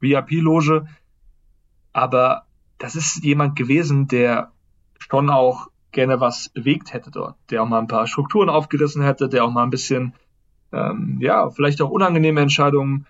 [0.01, 0.87] VIP-Loge.
[1.93, 2.43] Aber
[2.79, 4.51] das ist jemand gewesen, der
[5.09, 9.29] schon auch gerne was bewegt hätte dort, der auch mal ein paar Strukturen aufgerissen hätte,
[9.29, 10.13] der auch mal ein bisschen,
[10.71, 13.05] ähm, ja, vielleicht auch unangenehme Entscheidungen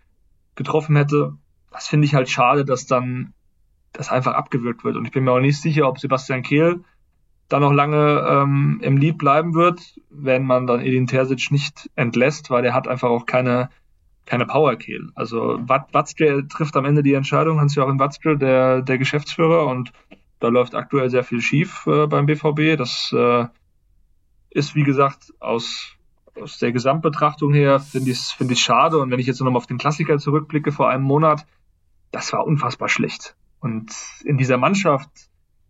[0.56, 1.34] getroffen hätte.
[1.72, 3.34] Das finde ich halt schade, dass dann
[3.94, 4.98] das einfach abgewürgt wird.
[4.98, 6.84] Und ich bin mir auch nicht sicher, ob Sebastian Kehl
[7.48, 12.50] dann noch lange ähm, im Lied bleiben wird, wenn man dann Edin Terzic nicht entlässt,
[12.50, 13.70] weil der hat einfach auch keine,
[14.26, 15.12] keine Powerkehl.
[15.16, 19.92] Also Watzke trifft am Ende die Entscheidung, Hans-Joachim Watzke, der, der Geschäftsführer und
[20.44, 22.78] da läuft aktuell sehr viel schief äh, beim BVB.
[22.78, 23.46] Das äh,
[24.50, 25.96] ist, wie gesagt, aus,
[26.36, 28.98] aus der Gesamtbetrachtung her finde ich es find ich schade.
[28.98, 31.46] Und wenn ich jetzt nochmal auf den Klassiker zurückblicke vor einem Monat,
[32.12, 33.38] das war unfassbar schlecht.
[33.62, 35.10] Und in dieser Mannschaft,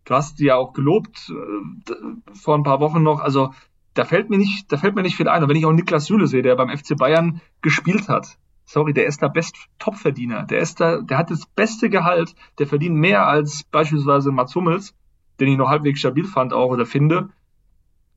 [0.06, 1.94] du hast die ja auch gelobt äh,
[2.34, 3.54] vor ein paar Wochen noch, also
[3.94, 5.44] da fällt mir nicht, da fällt mir nicht viel ein.
[5.44, 9.06] Und wenn ich auch Niklas Süle sehe, der beim FC Bayern gespielt hat, sorry, der
[9.06, 10.44] ist da best Topverdiener.
[10.44, 14.94] Der ist da, der hat das beste Gehalt, der verdient mehr als beispielsweise Mats Hummels,
[15.40, 17.28] den ich noch halbwegs stabil fand auch oder finde.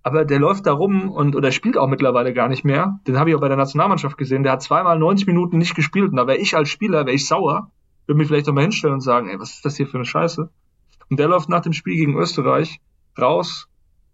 [0.04, 3.00] Aber der läuft da rum und oder spielt auch mittlerweile gar nicht mehr.
[3.08, 4.44] Den habe ich auch bei der Nationalmannschaft gesehen.
[4.44, 7.28] Der hat zweimal 90 Minuten nicht gespielt und da wäre ich als Spieler, wäre ich
[7.28, 7.72] sauer,
[8.06, 10.06] würde mich vielleicht doch mal hinstellen und sagen, ey, was ist das hier für eine
[10.06, 10.50] Scheiße?
[11.10, 12.80] Und der läuft nach dem Spiel gegen Österreich
[13.20, 13.68] raus,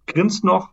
[0.07, 0.71] grinst noch,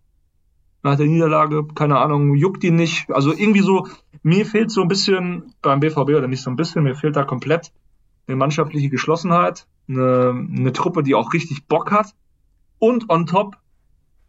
[0.82, 3.10] nach der Niederlage, keine Ahnung, juckt ihn nicht.
[3.10, 3.86] Also irgendwie so,
[4.22, 7.24] mir fehlt so ein bisschen beim BVB oder nicht so ein bisschen, mir fehlt da
[7.24, 7.72] komplett
[8.26, 12.14] eine mannschaftliche Geschlossenheit, eine, eine Truppe, die auch richtig Bock hat
[12.78, 13.56] und on top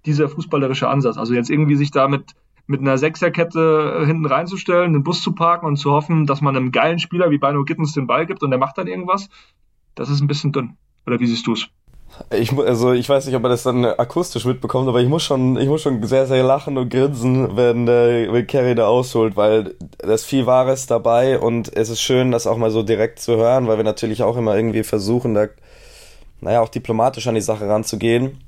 [0.06, 1.18] dieser fußballerische Ansatz.
[1.18, 2.34] Also jetzt irgendwie sich da mit,
[2.68, 6.72] mit einer Sechserkette hinten reinzustellen, den Bus zu parken und zu hoffen, dass man einem
[6.72, 9.30] geilen Spieler wie Bino Gittens den Ball gibt und der macht dann irgendwas,
[9.96, 10.78] das ist ein bisschen dünn.
[11.06, 11.70] Oder wie siehst du es?
[12.30, 15.58] Ich, also ich weiß nicht, ob man das dann akustisch mitbekommt, aber ich muss schon,
[15.58, 19.76] ich muss schon sehr, sehr lachen und grinsen, wenn, äh, wenn Carrie da ausholt, weil
[19.98, 23.38] da ist viel Wahres dabei und es ist schön, das auch mal so direkt zu
[23.38, 25.48] hören, weil wir natürlich auch immer irgendwie versuchen, da,
[26.42, 28.40] naja, auch diplomatisch an die Sache ranzugehen.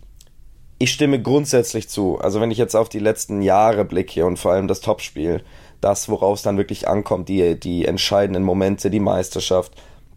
[0.80, 2.20] Ich stimme grundsätzlich zu.
[2.20, 5.44] Also wenn ich jetzt auf die letzten Jahre blicke und vor allem das Topspiel,
[5.82, 9.74] das, worauf es dann wirklich ankommt, die, die entscheidenden Momente, die Meisterschaft,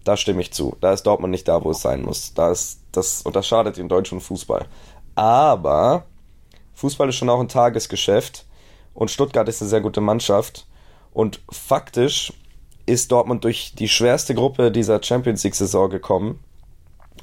[0.06, 0.76] Da stimme ich zu.
[0.80, 2.32] Da ist Dortmund nicht da, wo es sein muss.
[2.32, 4.64] Da ist das, und das schadet dem deutschen Fußball.
[5.16, 6.04] Aber
[6.74, 8.46] Fußball ist schon auch ein Tagesgeschäft
[8.94, 10.68] und Stuttgart ist eine sehr gute Mannschaft.
[11.12, 12.32] Und faktisch
[12.86, 16.38] ist Dortmund durch die schwerste Gruppe dieser Champions League-Saison gekommen.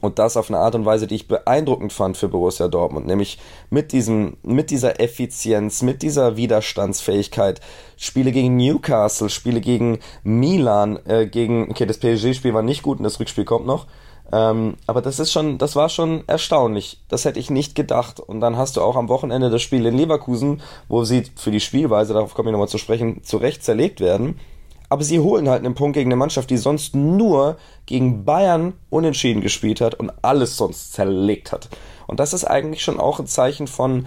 [0.03, 3.07] Und das auf eine Art und Weise, die ich beeindruckend fand für Borussia Dortmund.
[3.07, 3.39] Nämlich
[3.69, 7.61] mit diesem, mit dieser Effizienz, mit dieser Widerstandsfähigkeit.
[7.95, 13.05] Spiele gegen Newcastle, Spiele gegen Milan, äh, gegen, okay, das PSG-Spiel war nicht gut und
[13.05, 13.87] das Rückspiel kommt noch.
[14.33, 17.01] Ähm, aber das ist schon, das war schon erstaunlich.
[17.07, 18.19] Das hätte ich nicht gedacht.
[18.19, 21.61] Und dann hast du auch am Wochenende das Spiel in Leverkusen, wo sie für die
[21.61, 24.37] Spielweise, darauf komme ich nochmal zu sprechen, zu Recht zerlegt werden
[24.93, 29.41] aber sie holen halt einen Punkt gegen eine Mannschaft, die sonst nur gegen Bayern unentschieden
[29.41, 31.67] gespielt hat und alles sonst zerlegt hat.
[32.05, 34.05] Und das ist eigentlich schon auch ein Zeichen von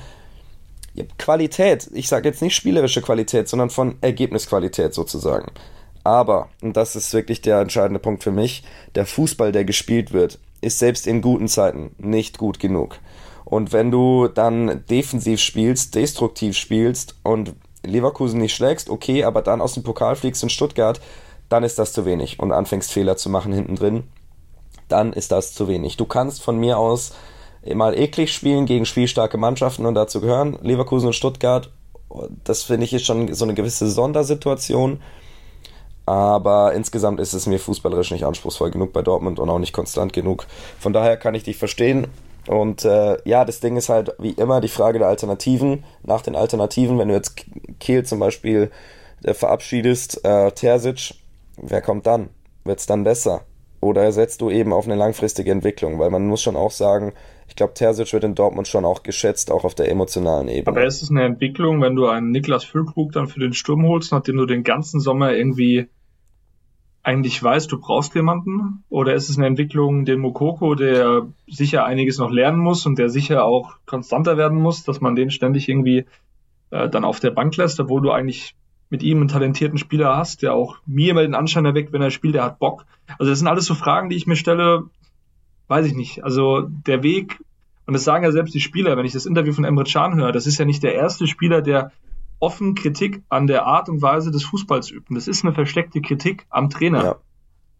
[1.19, 1.91] Qualität.
[1.93, 5.51] Ich sage jetzt nicht spielerische Qualität, sondern von Ergebnisqualität sozusagen.
[6.05, 8.63] Aber, und das ist wirklich der entscheidende Punkt für mich,
[8.95, 13.01] der Fußball, der gespielt wird, ist selbst in guten Zeiten nicht gut genug.
[13.45, 17.57] Und wenn du dann defensiv spielst, destruktiv spielst und
[17.87, 21.01] Leverkusen nicht schlägst, okay, aber dann aus dem Pokal fliegst in Stuttgart,
[21.49, 24.05] dann ist das zu wenig und anfängst Fehler zu machen hinten drin,
[24.89, 25.97] dann ist das zu wenig.
[25.97, 27.13] Du kannst von mir aus
[27.75, 31.71] mal eklig spielen gegen spielstarke Mannschaften und dazu gehören Leverkusen und Stuttgart.
[32.45, 35.01] Das finde ich ist schon so eine gewisse Sondersituation.
[36.07, 40.13] Aber insgesamt ist es mir fußballerisch nicht anspruchsvoll genug bei Dortmund und auch nicht konstant
[40.13, 40.47] genug.
[40.79, 42.07] Von daher kann ich dich verstehen.
[42.47, 45.85] Und äh, ja, das Ding ist halt wie immer die Frage der Alternativen.
[46.03, 47.45] Nach den Alternativen, wenn du jetzt
[47.81, 48.71] Kiel zum Beispiel
[49.25, 51.15] äh, verabschiedest, äh, Terzic,
[51.57, 52.29] wer kommt dann?
[52.65, 53.43] Wird es dann besser?
[53.81, 55.99] Oder setzt du eben auf eine langfristige Entwicklung?
[55.99, 57.13] Weil man muss schon auch sagen,
[57.49, 60.77] ich glaube, Terzic wird in Dortmund schon auch geschätzt, auch auf der emotionalen Ebene.
[60.77, 64.13] Aber ist es eine Entwicklung, wenn du einen Niklas Füllkrug dann für den Sturm holst,
[64.13, 65.89] nachdem du den ganzen Sommer irgendwie
[67.07, 68.83] eigentlich weißt, du brauchst jemanden?
[68.89, 73.11] Oder ist es eine Entwicklung, den Mokoko, der sicher einiges noch lernen muss und der
[73.11, 76.07] sicher auch konstanter werden muss, dass man den ständig irgendwie
[76.71, 78.57] äh, dann auf der Bank lässt, obwohl du eigentlich
[78.91, 82.11] mit ihm einen talentierten Spieler hast, der auch mir immer den Anschein erweckt, wenn er
[82.11, 82.87] spielt, der hat Bock.
[83.19, 84.83] Also das sind alles so Fragen, die ich mir stelle,
[85.69, 86.25] weiß ich nicht.
[86.25, 87.39] Also der Weg,
[87.87, 90.33] und das sagen ja selbst die Spieler, wenn ich das Interview von Emre Can höre,
[90.33, 91.93] das ist ja nicht der erste Spieler, der
[92.39, 95.15] offen Kritik an der Art und Weise des Fußballs üben.
[95.15, 97.05] Das ist eine versteckte Kritik am Trainer.
[97.05, 97.17] Ja.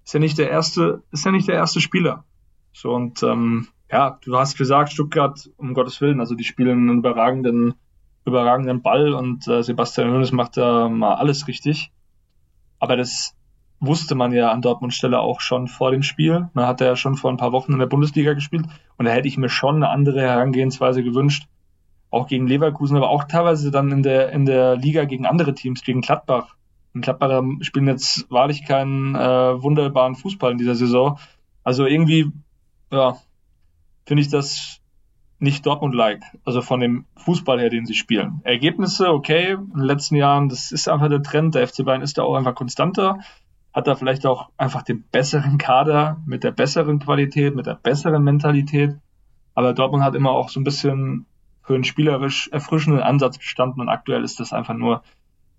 [0.05, 2.25] Ist ja nicht der erste, ist ja nicht der erste Spieler.
[2.73, 6.99] So und ähm, ja, du hast gesagt, Stuttgart, um Gottes Willen, also die spielen einen
[6.99, 7.75] überragenden,
[8.25, 11.93] überragenden Ball und äh, Sebastian Hoeneß macht da mal alles richtig.
[12.79, 13.35] Aber das
[13.79, 16.49] wusste man ja an Dortmund Stelle auch schon vor dem Spiel.
[16.55, 19.13] Da hat er ja schon vor ein paar Wochen in der Bundesliga gespielt und da
[19.13, 21.47] hätte ich mir schon eine andere Herangehensweise gewünscht
[22.11, 25.83] auch gegen Leverkusen, aber auch teilweise dann in der, in der Liga gegen andere Teams,
[25.83, 26.57] gegen Gladbach.
[26.95, 31.19] Und Gladbacher spielen jetzt wahrlich keinen äh, wunderbaren Fußball in dieser Saison.
[31.63, 32.31] Also irgendwie,
[32.91, 33.17] ja,
[34.07, 34.81] finde ich das
[35.39, 38.41] nicht Dortmund-like, also von dem Fußball her, den sie spielen.
[38.45, 41.55] Ergebnisse, okay, in den letzten Jahren, das ist einfach der Trend.
[41.55, 43.19] Der FC Bayern ist da auch einfach konstanter,
[43.75, 48.25] hat da vielleicht auch einfach den besseren Kader mit der besseren Qualität, mit der besseren
[48.25, 48.97] Mentalität.
[49.55, 51.27] Aber Dortmund hat immer auch so ein bisschen
[51.67, 55.03] für einen spielerisch erfrischenden Ansatz gestanden und aktuell ist das einfach nur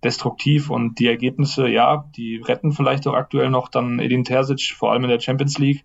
[0.04, 4.92] destruktiv und die Ergebnisse, ja, die retten vielleicht auch aktuell noch dann Edin Terzic, vor
[4.92, 5.84] allem in der Champions League,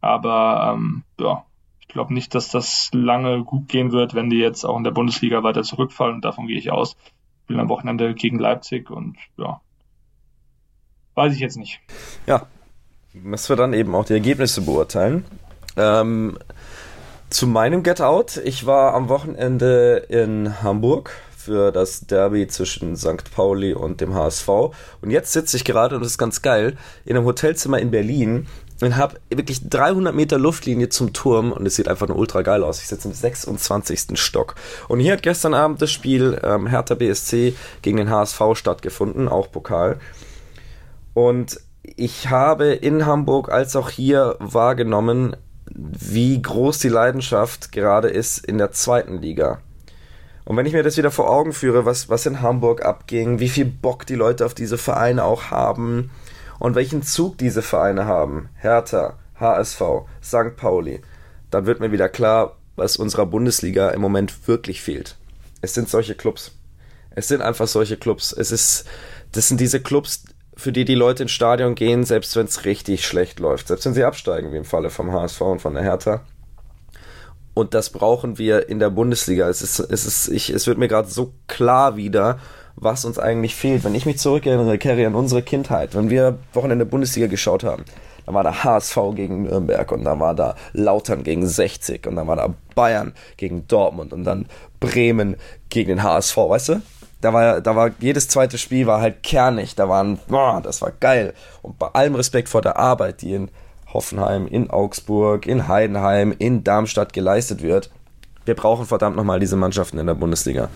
[0.00, 1.44] aber ähm, ja,
[1.80, 4.90] ich glaube nicht, dass das lange gut gehen wird, wenn die jetzt auch in der
[4.90, 6.96] Bundesliga weiter zurückfallen und davon gehe ich aus.
[7.44, 9.60] Spielen am Wochenende gegen Leipzig und ja,
[11.14, 11.80] weiß ich jetzt nicht.
[12.26, 12.46] Ja,
[13.12, 15.24] müssen wir dann eben auch die Ergebnisse beurteilen.
[15.76, 16.38] Ähm,
[17.30, 18.36] zu meinem Get Out.
[18.44, 23.30] Ich war am Wochenende in Hamburg für das Derby zwischen St.
[23.34, 24.48] Pauli und dem HSV.
[25.00, 28.46] Und jetzt sitze ich gerade, und das ist ganz geil, in einem Hotelzimmer in Berlin
[28.82, 32.64] und habe wirklich 300 Meter Luftlinie zum Turm und es sieht einfach nur ultra geil
[32.64, 32.80] aus.
[32.82, 34.18] Ich sitze im 26.
[34.18, 34.56] Stock.
[34.88, 39.50] Und hier hat gestern Abend das Spiel ähm, Hertha BSC gegen den HSV stattgefunden, auch
[39.50, 40.00] Pokal.
[41.14, 45.36] Und ich habe in Hamburg als auch hier wahrgenommen,
[45.74, 49.60] wie groß die Leidenschaft gerade ist in der zweiten Liga.
[50.44, 53.48] Und wenn ich mir das wieder vor Augen führe, was, was in Hamburg abging, wie
[53.48, 56.10] viel Bock die Leute auf diese Vereine auch haben
[56.58, 59.82] und welchen Zug diese Vereine haben, Hertha, HSV,
[60.22, 60.56] St.
[60.56, 61.02] Pauli,
[61.50, 65.16] dann wird mir wieder klar, was unserer Bundesliga im Moment wirklich fehlt.
[65.60, 66.52] Es sind solche Clubs.
[67.10, 68.32] Es sind einfach solche Clubs.
[68.32, 68.86] Es ist,
[69.32, 70.24] das sind diese Clubs,
[70.60, 73.94] für die die Leute ins Stadion gehen, selbst wenn es richtig schlecht läuft, selbst wenn
[73.94, 76.20] sie absteigen, wie im Falle vom HSV und von der Hertha.
[77.54, 79.48] Und das brauchen wir in der Bundesliga.
[79.48, 82.38] Es ist, es ist, ich, es wird mir gerade so klar wieder,
[82.76, 83.84] was uns eigentlich fehlt.
[83.84, 87.84] Wenn ich mich zurückerinnere, Kerry, an unsere Kindheit, wenn wir Wochenende Bundesliga geschaut haben,
[88.26, 92.26] da war da HSV gegen Nürnberg und dann war da Lautern gegen 60 und dann
[92.28, 94.46] war da Bayern gegen Dortmund und dann
[94.78, 95.36] Bremen
[95.68, 96.82] gegen den HSV, weißt du?
[97.20, 100.90] Da war, da war jedes zweite Spiel war halt kernig, da waren, boah, das war
[100.90, 101.34] geil.
[101.60, 103.50] Und bei allem Respekt vor der Arbeit, die in
[103.92, 107.90] Hoffenheim, in Augsburg, in Heidenheim, in Darmstadt geleistet wird,
[108.44, 110.70] wir brauchen verdammt nochmal diese Mannschaften in der Bundesliga.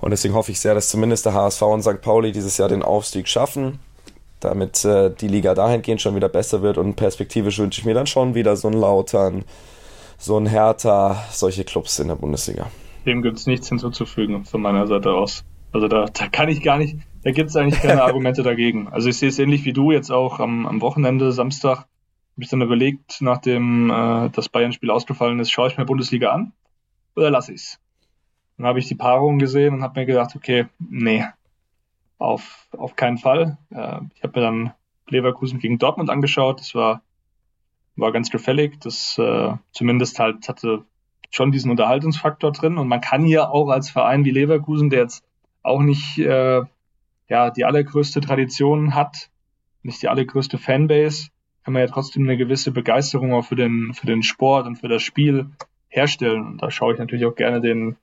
[0.00, 2.00] Und deswegen hoffe ich sehr, dass zumindest der HSV und St.
[2.02, 3.78] Pauli dieses Jahr den Aufstieg schaffen,
[4.40, 6.76] damit äh, die Liga dahingehend schon wieder besser wird.
[6.76, 9.44] Und perspektivisch wünsche ich mir dann schon wieder so ein Lautern,
[10.18, 12.66] so ein Hertha, solche Clubs in der Bundesliga.
[13.06, 15.44] Dem gibt es nichts hinzuzufügen von meiner Seite aus.
[15.72, 18.88] Also da, da kann ich gar nicht, da gibt es eigentlich keine Argumente dagegen.
[18.88, 22.48] Also ich sehe es ähnlich wie du jetzt auch am, am Wochenende, Samstag, habe ich
[22.48, 26.52] dann überlegt, nachdem äh, das Bayern-Spiel ausgefallen ist, schaue ich mir Bundesliga an
[27.14, 27.80] oder lasse ich es?
[28.56, 31.24] Dann habe ich die Paarung gesehen und habe mir gedacht, okay, nee,
[32.18, 33.58] auf, auf keinen Fall.
[33.70, 34.72] Äh, ich habe mir dann
[35.08, 36.60] Leverkusen gegen Dortmund angeschaut.
[36.60, 37.02] Das war,
[37.96, 38.80] war ganz gefällig.
[38.80, 40.84] Das äh, zumindest halt hatte
[41.30, 42.78] schon diesen Unterhaltungsfaktor drin.
[42.78, 45.24] Und man kann ja auch als Verein wie Leverkusen, der jetzt
[45.62, 46.62] auch nicht äh,
[47.28, 49.30] ja, die allergrößte Tradition hat,
[49.82, 51.28] nicht die allergrößte Fanbase,
[51.64, 54.88] kann man ja trotzdem eine gewisse Begeisterung auch für den, für den Sport und für
[54.88, 55.46] das Spiel
[55.88, 56.46] herstellen.
[56.46, 57.96] Und da schaue ich natürlich auch gerne den,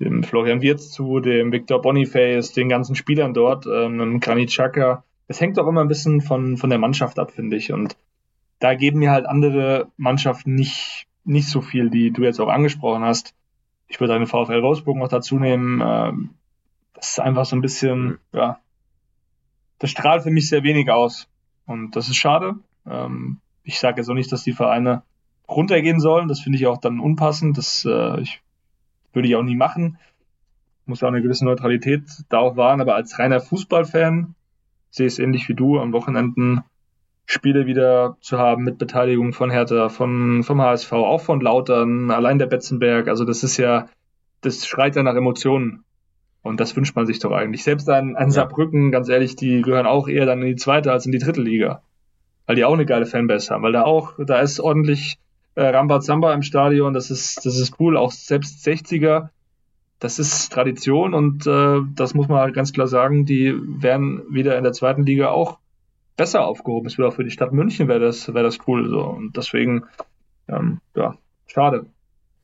[0.00, 5.04] dem Florian Wirz zu, dem Victor Boniface, den ganzen Spielern dort, ähm, Granit Xhaka.
[5.28, 7.72] Es hängt auch immer ein bisschen von, von der Mannschaft ab, finde ich.
[7.72, 7.96] Und
[8.58, 13.04] da geben mir halt andere Mannschaften nicht, nicht so viel, die du jetzt auch angesprochen
[13.04, 13.34] hast.
[13.88, 15.82] Ich würde eine VfL Wolfsburg noch dazu nehmen.
[15.84, 16.30] Ähm,
[16.94, 18.60] das ist einfach so ein bisschen, ja,
[19.78, 21.28] das strahlt für mich sehr wenig aus.
[21.66, 22.56] Und das ist schade.
[22.86, 25.02] Ähm, ich sage jetzt auch nicht, dass die Vereine
[25.48, 26.28] runtergehen sollen.
[26.28, 27.58] Das finde ich auch dann unpassend.
[27.58, 28.42] Das äh, ich,
[29.12, 29.98] würde ich auch nie machen.
[30.86, 32.80] Muss auch eine gewisse Neutralität da auch wahren.
[32.80, 34.34] Aber als reiner Fußballfan
[34.90, 36.62] sehe ich es ähnlich wie du, am Wochenenden
[37.26, 42.38] Spiele wieder zu haben mit Beteiligung von Hertha, von, vom HSV, auch von Lautern, allein
[42.38, 43.08] der Betzenberg.
[43.08, 43.88] Also das ist ja,
[44.42, 45.84] das schreit ja nach Emotionen.
[46.42, 47.64] Und das wünscht man sich doch eigentlich.
[47.64, 51.06] Selbst an, an Saarbrücken, ganz ehrlich, die gehören auch eher dann in die zweite als
[51.06, 51.82] in die dritte Liga.
[52.46, 53.62] Weil die auch eine geile Fanbase haben.
[53.62, 55.18] Weil da auch, da ist ordentlich
[55.54, 59.28] äh, Rambazamba im Stadion, das ist, das ist cool, auch selbst 60er,
[60.00, 64.58] das ist Tradition und äh, das muss man halt ganz klar sagen, die werden wieder
[64.58, 65.58] in der zweiten Liga auch
[66.16, 66.86] besser aufgehoben.
[66.86, 69.00] Es wird auch für die Stadt München wäre das, wäre das cool so.
[69.00, 69.84] Und deswegen,
[70.48, 71.86] ähm, ja, schade,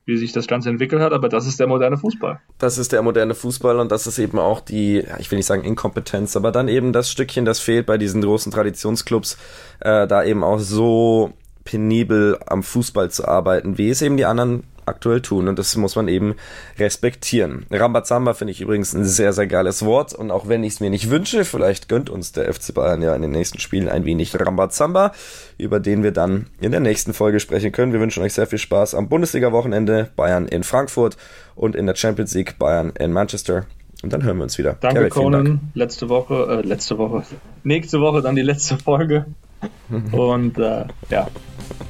[0.05, 2.39] wie sich das Ganze entwickelt hat, aber das ist der moderne Fußball.
[2.57, 5.63] Das ist der moderne Fußball und das ist eben auch die, ich will nicht sagen
[5.63, 9.37] Inkompetenz, aber dann eben das Stückchen, das fehlt bei diesen großen Traditionsclubs,
[9.79, 14.63] äh, da eben auch so penibel am Fußball zu arbeiten, wie es eben die anderen
[14.85, 15.47] aktuell tun.
[15.47, 16.35] Und das muss man eben
[16.77, 17.65] respektieren.
[17.71, 20.13] Rambazamba finde ich übrigens ein sehr, sehr geiles Wort.
[20.13, 23.15] Und auch wenn ich es mir nicht wünsche, vielleicht gönnt uns der FC Bayern ja
[23.15, 25.11] in den nächsten Spielen ein wenig Rambazamba,
[25.57, 27.93] über den wir dann in der nächsten Folge sprechen können.
[27.93, 30.09] Wir wünschen euch sehr viel Spaß am Bundesliga-Wochenende.
[30.15, 31.17] Bayern in Frankfurt
[31.55, 33.65] und in der Champions League Bayern in Manchester.
[34.03, 34.77] Und dann hören wir uns wieder.
[34.79, 35.45] Danke, Gary, Conan.
[35.45, 35.59] Dank.
[35.73, 37.23] Letzte Woche, äh, letzte Woche,
[37.63, 39.25] nächste Woche dann die letzte Folge.
[40.11, 41.27] Und äh, ja,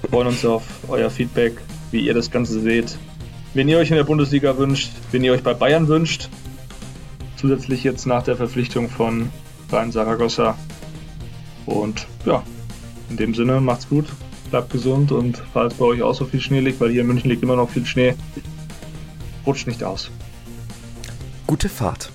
[0.09, 1.53] freuen uns auf euer Feedback,
[1.91, 2.97] wie ihr das Ganze seht.
[3.53, 6.29] Wenn ihr euch in der Bundesliga wünscht, wenn ihr euch bei Bayern wünscht,
[7.35, 9.29] zusätzlich jetzt nach der Verpflichtung von
[9.69, 10.57] Bayern Saragossa.
[11.65, 12.43] Und ja,
[13.09, 14.05] in dem Sinne, macht's gut,
[14.49, 17.29] bleibt gesund und falls bei euch auch so viel Schnee liegt, weil hier in München
[17.29, 18.15] liegt immer noch viel Schnee,
[19.45, 20.11] rutscht nicht aus.
[21.47, 22.11] Gute Fahrt.